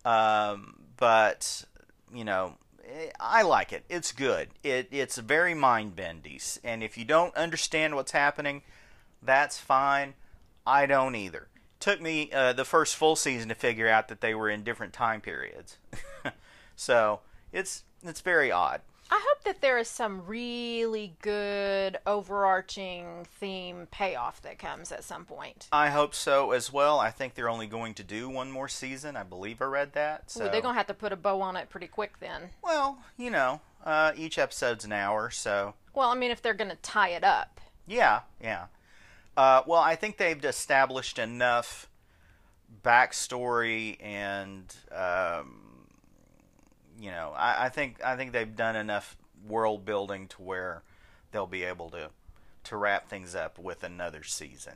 um, 0.05 0.75
but 0.95 1.65
you 2.13 2.23
know, 2.23 2.53
eh, 2.87 3.09
I 3.19 3.41
like 3.41 3.73
it. 3.73 3.83
It's 3.89 4.11
good. 4.11 4.49
It 4.63 4.89
it's 4.91 5.17
very 5.17 5.55
mind 5.55 5.95
bendy, 5.95 6.39
and 6.63 6.83
if 6.83 6.99
you 6.99 7.03
don't 7.03 7.35
understand 7.35 7.95
what's 7.95 8.11
happening, 8.11 8.61
that's 9.23 9.57
fine. 9.57 10.13
I 10.65 10.85
don't 10.85 11.15
either. 11.15 11.47
Took 11.79 12.01
me 12.01 12.31
uh, 12.31 12.53
the 12.53 12.65
first 12.65 12.95
full 12.95 13.15
season 13.15 13.49
to 13.49 13.55
figure 13.55 13.87
out 13.89 14.07
that 14.09 14.21
they 14.21 14.35
were 14.35 14.49
in 14.49 14.63
different 14.63 14.93
time 14.93 15.19
periods, 15.19 15.77
so 16.75 17.21
it's 17.51 17.83
it's 18.03 18.21
very 18.21 18.51
odd. 18.51 18.81
I 19.13 19.19
hope 19.27 19.43
that 19.43 19.59
there 19.59 19.77
is 19.77 19.89
some 19.89 20.25
really 20.25 21.15
good 21.21 21.97
overarching 22.05 23.27
theme 23.39 23.87
payoff 23.91 24.41
that 24.43 24.57
comes 24.57 24.91
at 24.91 25.03
some 25.03 25.25
point. 25.25 25.67
I 25.71 25.89
hope 25.89 26.15
so 26.15 26.51
as 26.51 26.71
well. 26.71 26.97
I 26.99 27.11
think 27.11 27.33
they're 27.33 27.49
only 27.49 27.67
going 27.67 27.93
to 27.95 28.03
do 28.03 28.29
one 28.29 28.49
more 28.49 28.69
season. 28.69 29.17
I 29.17 29.23
believe 29.23 29.61
I 29.61 29.65
read 29.65 29.93
that. 29.93 30.31
So 30.31 30.45
Ooh, 30.45 30.49
they're 30.49 30.61
gonna 30.61 30.77
have 30.77 30.87
to 30.87 30.93
put 30.93 31.11
a 31.11 31.17
bow 31.17 31.41
on 31.41 31.57
it 31.57 31.69
pretty 31.69 31.87
quick 31.87 32.19
then. 32.19 32.51
well, 32.63 32.99
you 33.17 33.31
know, 33.31 33.59
uh, 33.85 34.13
each 34.15 34.37
episode's 34.37 34.85
an 34.85 34.93
hour, 34.93 35.29
so 35.29 35.73
Well, 35.93 36.09
I 36.09 36.15
mean, 36.15 36.31
if 36.31 36.41
they're 36.41 36.53
gonna 36.53 36.77
tie 36.81 37.09
it 37.09 37.23
up. 37.23 37.59
yeah, 37.87 38.21
yeah. 38.41 38.65
Uh, 39.35 39.61
well, 39.65 39.81
I 39.81 39.95
think 39.95 40.17
they've 40.17 40.43
established 40.43 41.17
enough 41.17 41.87
backstory 42.83 43.97
and 44.01 44.75
um, 44.91 45.87
you 46.99 47.11
know, 47.11 47.33
I, 47.35 47.65
I 47.65 47.69
think 47.69 48.03
I 48.03 48.15
think 48.15 48.31
they've 48.31 48.55
done 48.55 48.75
enough 48.75 49.17
world 49.47 49.85
building 49.85 50.27
to 50.29 50.41
where 50.41 50.83
they'll 51.31 51.47
be 51.47 51.63
able 51.63 51.89
to 51.91 52.09
to 52.65 52.77
wrap 52.77 53.09
things 53.09 53.33
up 53.33 53.57
with 53.57 53.83
another 53.83 54.23
season. 54.23 54.75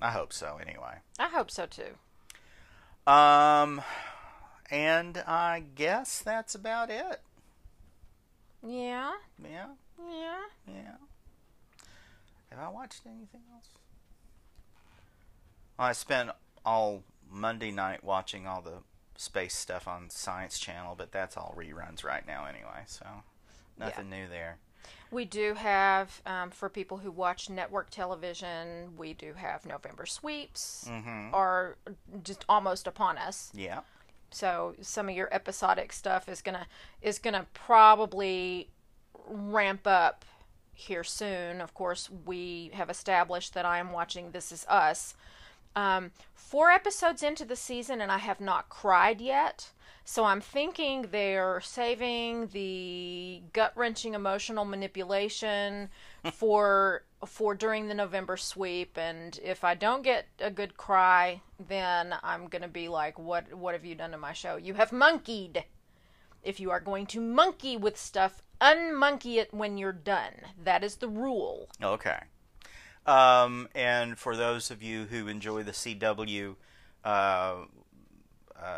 I 0.00 0.10
hope 0.10 0.32
so, 0.32 0.58
anyway. 0.60 0.98
I 1.18 1.28
hope 1.28 1.50
so 1.50 1.66
too. 1.66 1.96
Um, 3.10 3.82
and 4.70 5.18
I 5.26 5.64
guess 5.74 6.20
that's 6.20 6.54
about 6.54 6.90
it. 6.90 7.20
Yeah, 8.66 9.12
Yeah, 9.42 9.66
yeah. 9.98 10.38
yeah. 10.66 10.96
Have 12.50 12.58
I 12.58 12.68
watched 12.68 13.02
anything 13.06 13.42
else? 13.54 13.68
Well, 15.78 15.88
I 15.88 15.92
spent 15.92 16.30
all 16.64 17.02
Monday 17.30 17.70
night 17.70 18.02
watching 18.04 18.46
all 18.46 18.60
the 18.60 18.78
space 19.16 19.54
stuff 19.56 19.86
on 19.86 20.10
Science 20.10 20.58
Channel, 20.58 20.94
but 20.96 21.12
that's 21.12 21.36
all 21.36 21.54
reruns 21.56 22.04
right 22.04 22.26
now 22.26 22.46
anyway, 22.46 22.82
so 22.86 23.06
nothing 23.78 24.10
new 24.10 24.28
there. 24.28 24.58
We 25.10 25.24
do 25.24 25.54
have, 25.54 26.22
um, 26.24 26.50
for 26.50 26.68
people 26.68 26.98
who 26.98 27.10
watch 27.10 27.50
network 27.50 27.90
television, 27.90 28.96
we 28.96 29.12
do 29.12 29.34
have 29.34 29.66
November 29.66 30.06
sweeps 30.06 30.86
Mm-hmm. 30.88 31.34
are 31.34 31.76
just 32.22 32.44
almost 32.48 32.86
upon 32.86 33.18
us. 33.18 33.50
Yeah. 33.54 33.80
So 34.30 34.74
some 34.80 35.08
of 35.08 35.14
your 35.16 35.28
episodic 35.32 35.92
stuff 35.92 36.28
is 36.28 36.40
gonna 36.40 36.66
is 37.02 37.18
gonna 37.18 37.46
probably 37.52 38.70
ramp 39.26 39.86
up 39.86 40.24
here 40.80 41.04
soon. 41.04 41.60
Of 41.60 41.74
course, 41.74 42.08
we 42.24 42.70
have 42.74 42.90
established 42.90 43.54
that 43.54 43.64
I 43.64 43.78
am 43.78 43.92
watching 43.92 44.30
This 44.30 44.50
Is 44.52 44.66
Us. 44.68 45.14
Um, 45.76 46.10
four 46.34 46.70
episodes 46.70 47.22
into 47.22 47.44
the 47.44 47.56
season, 47.56 48.00
and 48.00 48.10
I 48.10 48.18
have 48.18 48.40
not 48.40 48.68
cried 48.68 49.20
yet. 49.20 49.70
So 50.04 50.24
I'm 50.24 50.40
thinking 50.40 51.02
they're 51.02 51.60
saving 51.60 52.48
the 52.48 53.42
gut 53.52 53.72
wrenching 53.76 54.14
emotional 54.14 54.64
manipulation 54.64 55.88
for 56.32 57.04
for 57.26 57.54
during 57.54 57.86
the 57.86 57.94
November 57.94 58.36
sweep. 58.36 58.96
And 58.98 59.38
if 59.42 59.62
I 59.62 59.74
don't 59.74 60.02
get 60.02 60.26
a 60.40 60.50
good 60.50 60.76
cry, 60.76 61.42
then 61.68 62.14
I'm 62.22 62.48
gonna 62.48 62.66
be 62.66 62.88
like, 62.88 63.18
"What 63.18 63.54
what 63.54 63.74
have 63.74 63.84
you 63.84 63.94
done 63.94 64.10
to 64.10 64.18
my 64.18 64.32
show? 64.32 64.56
You 64.56 64.74
have 64.74 64.90
monkeyed." 64.90 65.64
If 66.42 66.60
you 66.60 66.70
are 66.70 66.80
going 66.80 67.06
to 67.06 67.20
monkey 67.20 67.76
with 67.76 67.98
stuff, 67.98 68.42
unmonkey 68.60 69.36
it 69.36 69.52
when 69.52 69.78
you're 69.78 69.92
done. 69.92 70.32
That 70.62 70.84
is 70.84 70.96
the 70.96 71.08
rule. 71.08 71.68
Okay. 71.82 72.18
Um, 73.06 73.68
and 73.74 74.18
for 74.18 74.36
those 74.36 74.70
of 74.70 74.82
you 74.82 75.04
who 75.04 75.26
enjoy 75.26 75.62
the 75.62 75.72
CW 75.72 76.56
uh, 77.04 77.08
uh, 77.08 77.64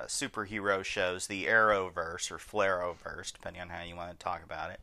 superhero 0.07 0.85
shows, 0.85 1.27
the 1.27 1.47
Arrowverse 1.47 2.31
or 2.31 2.39
Flarrowverse, 2.39 3.33
depending 3.33 3.63
on 3.63 3.69
how 3.69 3.83
you 3.83 3.97
want 3.97 4.11
to 4.13 4.25
talk 4.25 4.45
about 4.45 4.71
it, 4.71 4.81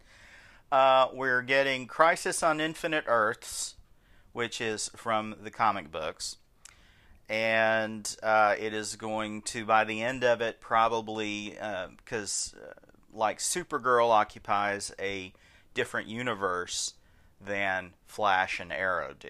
uh, 0.71 1.07
we're 1.13 1.41
getting 1.41 1.87
Crisis 1.87 2.43
on 2.43 2.59
Infinite 2.59 3.05
Earths, 3.07 3.75
which 4.33 4.61
is 4.61 4.91
from 4.95 5.35
the 5.41 5.51
comic 5.51 5.91
books. 5.91 6.37
And 7.29 8.15
uh, 8.23 8.55
it 8.57 8.73
is 8.73 8.95
going 8.95 9.43
to, 9.43 9.63
by 9.63 9.83
the 9.83 10.01
end 10.01 10.23
of 10.23 10.41
it, 10.41 10.59
probably, 10.59 11.55
because 11.97 12.55
uh, 12.59 12.73
like 13.13 13.37
Supergirl 13.37 14.09
occupies 14.09 14.91
a 14.99 15.31
different 15.75 16.07
universe 16.07 16.95
than 17.39 17.93
Flash 18.07 18.59
and 18.59 18.73
Arrow 18.73 19.13
do. 19.17 19.29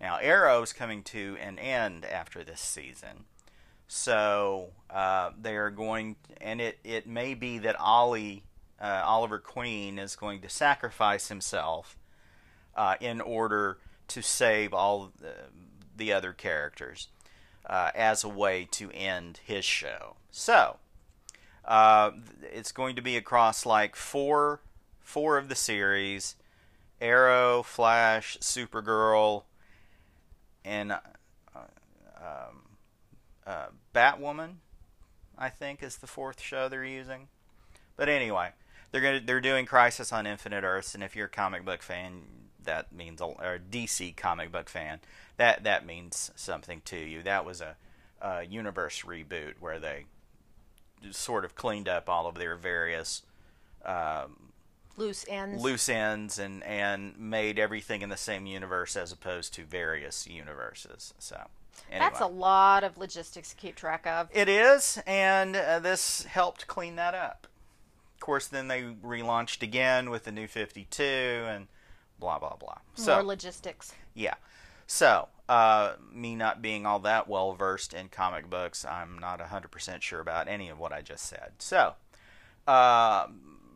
Now, 0.00 0.18
Arrow 0.20 0.62
is 0.62 0.72
coming 0.72 1.02
to 1.04 1.36
an 1.40 1.58
end 1.58 2.04
after 2.04 2.42
this 2.42 2.60
season. 2.60 3.24
So 3.86 4.70
uh, 4.90 5.30
they 5.40 5.56
are 5.56 5.70
going, 5.70 6.16
and 6.40 6.60
it, 6.60 6.78
it 6.84 7.06
may 7.06 7.34
be 7.34 7.58
that 7.58 7.78
Ollie, 7.78 8.44
uh, 8.80 9.02
Oliver 9.04 9.38
Queen 9.38 9.98
is 9.98 10.16
going 10.16 10.40
to 10.40 10.48
sacrifice 10.48 11.28
himself 11.28 11.96
uh, 12.74 12.96
in 13.00 13.20
order 13.20 13.78
to 14.08 14.22
save 14.22 14.74
all 14.74 15.12
the, 15.20 15.34
the 15.96 16.12
other 16.12 16.32
characters 16.32 17.08
uh, 17.66 17.90
as 17.94 18.24
a 18.24 18.28
way 18.28 18.68
to 18.72 18.90
end 18.92 19.40
his 19.44 19.64
show. 19.64 20.16
So 20.30 20.76
uh, 21.64 22.12
it's 22.42 22.72
going 22.72 22.96
to 22.96 23.02
be 23.02 23.16
across 23.16 23.64
like 23.64 23.96
four 23.96 24.60
four 25.00 25.38
of 25.38 25.48
the 25.48 25.54
series: 25.54 26.36
Arrow, 27.00 27.62
Flash, 27.62 28.38
Supergirl, 28.40 29.44
and 30.64 30.92
uh, 30.92 30.98
um, 31.54 32.62
uh, 33.46 33.66
Batwoman. 33.94 34.54
I 35.36 35.48
think 35.48 35.82
is 35.82 35.96
the 35.96 36.06
fourth 36.06 36.40
show 36.40 36.68
they're 36.68 36.84
using. 36.84 37.26
But 37.96 38.08
anyway, 38.08 38.50
they're 38.90 39.00
gonna 39.00 39.20
they're 39.20 39.40
doing 39.40 39.66
Crisis 39.66 40.12
on 40.12 40.26
Infinite 40.26 40.64
Earths, 40.64 40.94
and 40.94 41.02
if 41.02 41.16
you're 41.16 41.26
a 41.26 41.30
comic 41.30 41.64
book 41.64 41.82
fan, 41.82 42.22
that 42.64 42.92
means 42.92 43.20
a, 43.20 43.24
or 43.24 43.58
DC 43.70 44.16
comic 44.16 44.52
book 44.52 44.68
fan, 44.68 45.00
that 45.36 45.64
that 45.64 45.86
means 45.86 46.30
something 46.34 46.82
to 46.86 46.96
you. 46.96 47.22
That 47.22 47.44
was 47.44 47.60
a, 47.60 47.76
a 48.20 48.44
universe 48.44 49.02
reboot 49.02 49.54
where 49.60 49.78
they 49.78 50.04
sort 51.10 51.44
of 51.44 51.54
cleaned 51.54 51.88
up 51.88 52.08
all 52.08 52.26
of 52.26 52.36
their 52.36 52.56
various 52.56 53.22
um, 53.84 54.52
Loose 54.96 55.24
ends. 55.28 55.62
loose 55.62 55.88
ends 55.88 56.38
and 56.38 56.62
and 56.62 57.18
made 57.18 57.58
everything 57.58 58.02
in 58.02 58.10
the 58.10 58.16
same 58.16 58.46
universe 58.46 58.96
as 58.96 59.10
opposed 59.10 59.52
to 59.54 59.64
various 59.64 60.26
universes. 60.26 61.14
So 61.18 61.48
anyway. 61.90 62.08
That's 62.10 62.20
a 62.20 62.26
lot 62.26 62.84
of 62.84 62.96
logistics 62.96 63.50
to 63.50 63.56
keep 63.56 63.74
track 63.74 64.06
of. 64.06 64.28
It 64.32 64.48
is, 64.48 65.00
and 65.06 65.56
uh, 65.56 65.80
this 65.80 66.22
helped 66.24 66.68
clean 66.68 66.96
that 66.96 67.14
up. 67.14 67.48
Of 68.14 68.20
course, 68.20 68.46
then 68.46 68.68
they 68.68 68.82
relaunched 68.82 69.62
again 69.62 70.10
with 70.10 70.24
the 70.24 70.32
new 70.32 70.46
52 70.46 71.02
and 71.02 71.66
blah 72.18 72.38
blah 72.38 72.56
blah. 72.56 72.78
So 72.94 73.14
More 73.14 73.24
logistics. 73.24 73.92
yeah. 74.14 74.34
So, 74.86 75.28
uh, 75.48 75.94
me 76.12 76.34
not 76.36 76.60
being 76.60 76.84
all 76.84 76.98
that 77.00 77.26
well 77.26 77.54
versed 77.54 77.94
in 77.94 78.08
comic 78.10 78.50
books, 78.50 78.84
I'm 78.84 79.18
not 79.18 79.40
100% 79.40 80.02
sure 80.02 80.20
about 80.20 80.46
any 80.46 80.68
of 80.68 80.78
what 80.78 80.92
I 80.92 81.00
just 81.00 81.24
said. 81.24 81.52
So, 81.58 81.94
uh, 82.66 83.28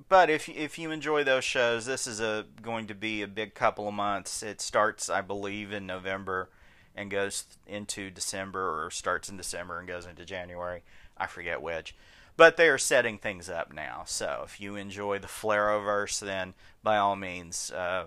but 0.09 0.29
if 0.31 0.49
if 0.49 0.79
you 0.79 0.91
enjoy 0.91 1.25
those 1.25 1.45
shows, 1.45 1.87
this 1.87 2.07
is 2.07 2.21
a 2.21 2.47
going 2.63 2.87
to 2.89 2.95
be 2.95 3.23
a 3.23 3.27
big 3.29 3.55
couple 3.55 3.89
of 3.89 3.95
months. 3.95 4.43
It 4.43 4.61
starts, 4.61 5.09
I 5.11 5.21
believe, 5.21 5.73
in 5.73 5.87
November 5.87 6.51
and 6.95 7.11
goes 7.11 7.45
into 7.67 8.11
December, 8.11 8.85
or 8.85 8.91
starts 8.91 9.29
in 9.29 9.37
December 9.37 9.79
and 9.79 9.87
goes 9.89 10.05
into 10.07 10.25
January. 10.25 10.83
I 11.17 11.27
forget 11.27 11.63
which. 11.63 11.95
But 12.37 12.57
they 12.57 12.69
are 12.69 12.79
setting 12.79 13.19
things 13.19 13.49
up 13.51 13.73
now. 13.73 14.03
So 14.07 14.43
if 14.45 14.61
you 14.61 14.77
enjoy 14.77 15.19
the 15.19 15.27
Flarrowverse, 15.27 16.21
then 16.21 16.55
by 16.83 16.97
all 16.97 17.17
means, 17.17 17.71
uh, 17.73 18.05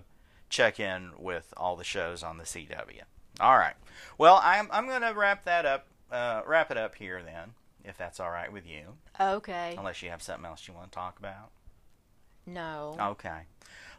check 0.52 0.80
in 0.80 1.12
with 1.18 1.52
all 1.58 1.76
the 1.76 1.84
shows 1.84 2.22
on 2.22 2.38
the 2.38 2.44
CW. 2.44 3.02
All 3.40 3.58
right. 3.58 3.74
Well, 4.18 4.40
I'm 4.44 4.68
I'm 4.72 4.86
going 4.88 5.02
to 5.02 5.14
wrap 5.16 5.46
that 5.46 5.66
up. 5.66 5.88
Uh, 6.12 6.42
wrap 6.46 6.70
it 6.70 6.78
up 6.78 6.96
here 6.96 7.24
then, 7.24 7.54
if 7.86 7.98
that's 7.98 8.20
all 8.20 8.30
right 8.30 8.52
with 8.52 8.68
you. 8.68 8.98
Okay. 9.20 9.76
Unless 9.78 10.04
you 10.04 10.10
have 10.10 10.22
something 10.22 10.46
else 10.46 10.68
you 10.68 10.74
want 10.74 10.92
to 10.92 10.96
talk 10.96 11.18
about. 11.18 11.50
No. 12.46 12.98
Okay. 13.00 13.44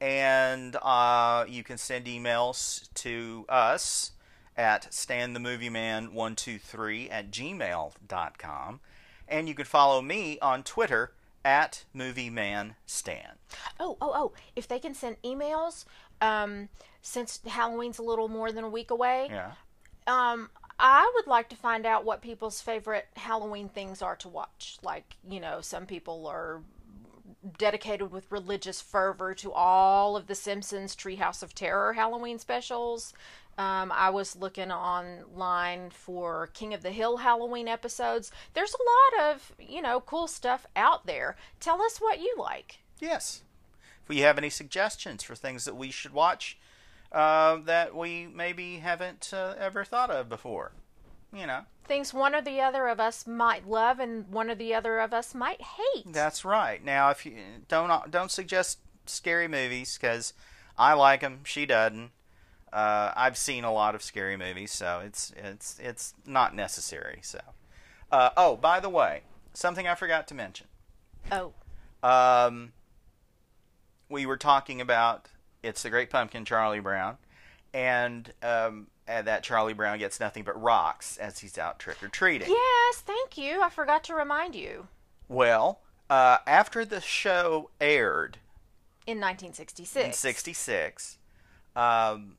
and 0.00 0.76
uh, 0.82 1.44
you 1.48 1.62
can 1.64 1.78
send 1.78 2.06
emails 2.06 2.92
to 2.94 3.44
us 3.48 4.12
at 4.56 4.88
stanthemovieman123 4.90 7.10
at 7.10 7.30
gmail.com. 7.30 8.80
And 9.28 9.48
you 9.48 9.54
can 9.54 9.64
follow 9.64 10.00
me 10.02 10.38
on 10.40 10.62
Twitter 10.62 11.12
at 11.44 11.84
MovieManStan. 11.94 13.32
Oh, 13.80 13.96
oh, 14.00 14.12
oh! 14.14 14.32
If 14.54 14.68
they 14.68 14.78
can 14.78 14.94
send 14.94 15.20
emails, 15.22 15.84
um, 16.20 16.68
since 17.02 17.40
Halloween's 17.46 17.98
a 17.98 18.02
little 18.02 18.28
more 18.28 18.52
than 18.52 18.64
a 18.64 18.68
week 18.68 18.90
away, 18.90 19.28
Yeah. 19.30 19.52
um, 20.06 20.50
I 20.78 21.10
would 21.14 21.26
like 21.26 21.48
to 21.50 21.56
find 21.56 21.86
out 21.86 22.04
what 22.04 22.20
people's 22.22 22.60
favorite 22.60 23.06
Halloween 23.16 23.68
things 23.68 24.02
are 24.02 24.16
to 24.16 24.28
watch. 24.28 24.78
Like, 24.82 25.16
you 25.28 25.40
know, 25.40 25.60
some 25.60 25.86
people 25.86 26.26
are 26.26 26.60
dedicated 27.58 28.10
with 28.10 28.30
religious 28.30 28.80
fervor 28.80 29.34
to 29.34 29.52
all 29.52 30.16
of 30.16 30.26
the 30.26 30.34
Simpsons 30.34 30.94
Treehouse 30.96 31.42
of 31.42 31.54
Terror 31.54 31.94
Halloween 31.94 32.38
specials. 32.38 33.12
Um, 33.58 33.90
I 33.94 34.10
was 34.10 34.36
looking 34.36 34.70
online 34.70 35.90
for 35.90 36.48
King 36.48 36.74
of 36.74 36.82
the 36.82 36.90
Hill 36.90 37.18
Halloween 37.18 37.68
episodes. 37.68 38.30
There's 38.52 38.74
a 38.74 39.18
lot 39.20 39.32
of, 39.32 39.52
you 39.58 39.80
know, 39.80 40.00
cool 40.00 40.28
stuff 40.28 40.66
out 40.76 41.06
there. 41.06 41.36
Tell 41.58 41.80
us 41.80 41.98
what 41.98 42.20
you 42.20 42.34
like. 42.38 42.80
Yes. 43.00 43.42
If 44.08 44.14
you 44.14 44.22
have 44.24 44.38
any 44.38 44.50
suggestions 44.50 45.22
for 45.22 45.34
things 45.34 45.64
that 45.64 45.76
we 45.76 45.90
should 45.90 46.12
watch 46.12 46.58
uh, 47.12 47.56
that 47.64 47.94
we 47.94 48.26
maybe 48.26 48.76
haven't 48.76 49.30
uh, 49.32 49.54
ever 49.58 49.84
thought 49.84 50.10
of 50.10 50.28
before, 50.28 50.72
you 51.32 51.46
know. 51.46 51.62
Things 51.86 52.12
one 52.12 52.34
or 52.34 52.42
the 52.42 52.60
other 52.60 52.88
of 52.88 52.98
us 52.98 53.26
might 53.26 53.68
love 53.68 54.00
and 54.00 54.28
one 54.28 54.50
or 54.50 54.54
the 54.56 54.74
other 54.74 54.98
of 54.98 55.14
us 55.14 55.34
might 55.34 55.60
hate. 55.62 56.12
That's 56.12 56.44
right. 56.44 56.84
Now, 56.84 57.10
if 57.10 57.24
you 57.24 57.36
don't 57.68 58.10
don't 58.10 58.30
suggest 58.30 58.78
scary 59.06 59.46
movies 59.46 59.96
because 60.00 60.32
I 60.76 60.94
like 60.94 61.20
them, 61.20 61.40
she 61.44 61.64
doesn't. 61.64 62.10
Uh, 62.72 63.12
I've 63.16 63.36
seen 63.36 63.62
a 63.64 63.72
lot 63.72 63.94
of 63.94 64.02
scary 64.02 64.36
movies, 64.36 64.72
so 64.72 65.00
it's 65.04 65.32
it's 65.36 65.78
it's 65.78 66.14
not 66.26 66.54
necessary. 66.54 67.20
So, 67.22 67.38
uh, 68.10 68.30
oh, 68.36 68.56
by 68.56 68.80
the 68.80 68.90
way, 68.90 69.22
something 69.54 69.86
I 69.86 69.94
forgot 69.94 70.26
to 70.28 70.34
mention. 70.34 70.66
oh, 71.30 71.52
Um, 72.02 72.72
we 74.08 74.26
were 74.26 74.36
talking 74.36 74.80
about 74.80 75.28
it's 75.62 75.82
the 75.82 75.90
Great 75.90 76.10
Pumpkin, 76.10 76.44
Charlie 76.44 76.80
Brown, 76.80 77.16
and 77.72 78.32
um, 78.42 78.88
and 79.08 79.26
that 79.26 79.42
Charlie 79.42 79.72
Brown 79.72 79.98
gets 79.98 80.18
nothing 80.20 80.42
but 80.42 80.60
rocks 80.60 81.16
as 81.16 81.38
he's 81.38 81.58
out 81.58 81.78
trick 81.78 82.02
or 82.02 82.08
treating. 82.08 82.48
yes, 82.48 82.96
thank 83.00 83.36
you. 83.38 83.62
I 83.62 83.70
forgot 83.70 84.02
to 84.04 84.14
remind 84.14 84.54
you. 84.54 84.88
Well, 85.28 85.80
uh, 86.10 86.38
after 86.46 86.84
the 86.84 87.00
show 87.00 87.70
aired 87.80 88.38
In 89.06 89.18
1966. 89.20 90.06
in 90.06 90.12
'66, 90.12 91.18
um, 91.74 92.36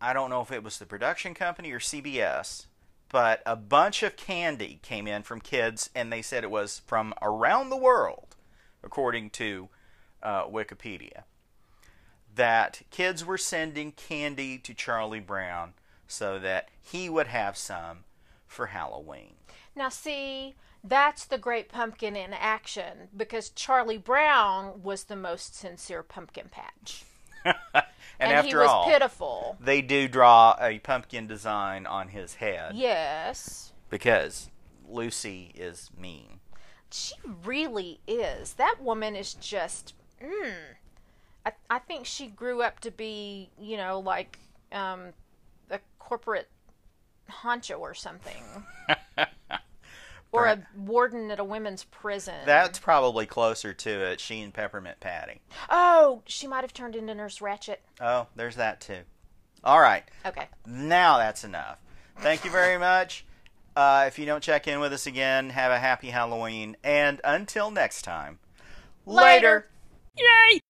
I 0.00 0.12
don't 0.12 0.30
know 0.30 0.40
if 0.40 0.50
it 0.50 0.62
was 0.64 0.78
the 0.78 0.86
production 0.86 1.34
company 1.34 1.70
or 1.72 1.78
CBS, 1.78 2.66
but 3.08 3.42
a 3.46 3.56
bunch 3.56 4.02
of 4.02 4.16
candy 4.16 4.80
came 4.82 5.06
in 5.06 5.22
from 5.22 5.40
kids, 5.40 5.90
and 5.94 6.12
they 6.12 6.22
said 6.22 6.42
it 6.44 6.50
was 6.50 6.80
from 6.86 7.14
around 7.22 7.70
the 7.70 7.76
world, 7.76 8.34
according 8.82 9.30
to 9.30 9.68
uh, 10.22 10.46
Wikipedia. 10.46 11.22
That 12.34 12.82
kids 12.90 13.24
were 13.24 13.38
sending 13.38 13.92
candy 13.92 14.58
to 14.58 14.72
Charlie 14.74 15.20
Brown 15.20 15.74
so 16.06 16.38
that 16.38 16.68
he 16.80 17.08
would 17.08 17.26
have 17.28 17.56
some 17.56 18.04
for 18.46 18.66
Halloween. 18.66 19.34
Now, 19.74 19.88
see, 19.88 20.54
that's 20.84 21.24
the 21.24 21.38
Great 21.38 21.68
Pumpkin 21.70 22.16
in 22.16 22.32
action 22.32 23.08
because 23.16 23.50
Charlie 23.50 23.98
Brown 23.98 24.82
was 24.82 25.04
the 25.04 25.16
most 25.16 25.54
sincere 25.56 26.02
pumpkin 26.02 26.48
patch. 26.50 27.04
and, 27.44 27.54
And, 28.20 28.32
after 28.32 28.48
he 28.48 28.54
was 28.56 28.68
all, 28.68 28.84
pitiful. 28.88 29.56
they 29.60 29.82
do 29.82 30.06
draw 30.08 30.56
a 30.60 30.78
pumpkin 30.78 31.26
design 31.26 31.86
on 31.86 32.08
his 32.08 32.34
head 32.36 32.74
Yes. 32.76 33.72
because 33.90 34.48
Lucy 34.88 35.52
is 35.54 35.90
mean. 35.98 36.40
She 36.90 37.14
really 37.44 38.00
is. 38.06 38.54
That 38.54 38.76
woman 38.80 39.16
is 39.16 39.34
just. 39.34 39.94
Mm. 40.22 40.54
I, 41.44 41.52
I 41.70 41.78
think 41.80 42.06
she 42.06 42.28
grew 42.28 42.62
up 42.62 42.80
to 42.80 42.90
be, 42.90 43.50
you 43.60 43.76
know, 43.76 44.00
like 44.00 44.38
um, 44.70 45.12
a 45.70 45.80
corporate 45.98 46.48
honcho 47.30 47.78
or 47.80 47.94
something. 47.94 48.42
or 50.32 50.46
a 50.46 50.62
warden 50.76 51.30
at 51.30 51.38
a 51.38 51.44
women's 51.44 51.84
prison. 51.84 52.34
That's 52.46 52.78
probably 52.78 53.26
closer 53.26 53.72
to 53.74 53.90
it. 53.90 54.20
She 54.20 54.40
and 54.40 54.52
Peppermint 54.54 55.00
Patty. 55.00 55.40
Oh, 55.68 56.22
she 56.26 56.46
might 56.46 56.62
have 56.62 56.72
turned 56.72 56.96
into 56.96 57.14
Nurse 57.14 57.38
Ratched. 57.40 57.76
Oh, 58.00 58.26
there's 58.34 58.56
that 58.56 58.80
too. 58.80 59.00
All 59.64 59.80
right, 59.80 60.02
Okay. 60.26 60.48
now 60.66 61.18
that's 61.18 61.44
enough. 61.44 61.78
Thank 62.18 62.44
you 62.44 62.50
very 62.50 62.78
much. 62.78 63.24
Uh, 63.76 64.04
if 64.08 64.18
you 64.18 64.26
don't 64.26 64.42
check 64.42 64.66
in 64.66 64.80
with 64.80 64.92
us 64.92 65.06
again, 65.06 65.50
have 65.50 65.70
a 65.70 65.78
happy 65.78 66.10
Halloween. 66.10 66.76
And 66.82 67.20
until 67.24 67.70
next 67.70 68.02
time, 68.02 68.38
Later. 69.06 69.66
Yay! 70.16 70.60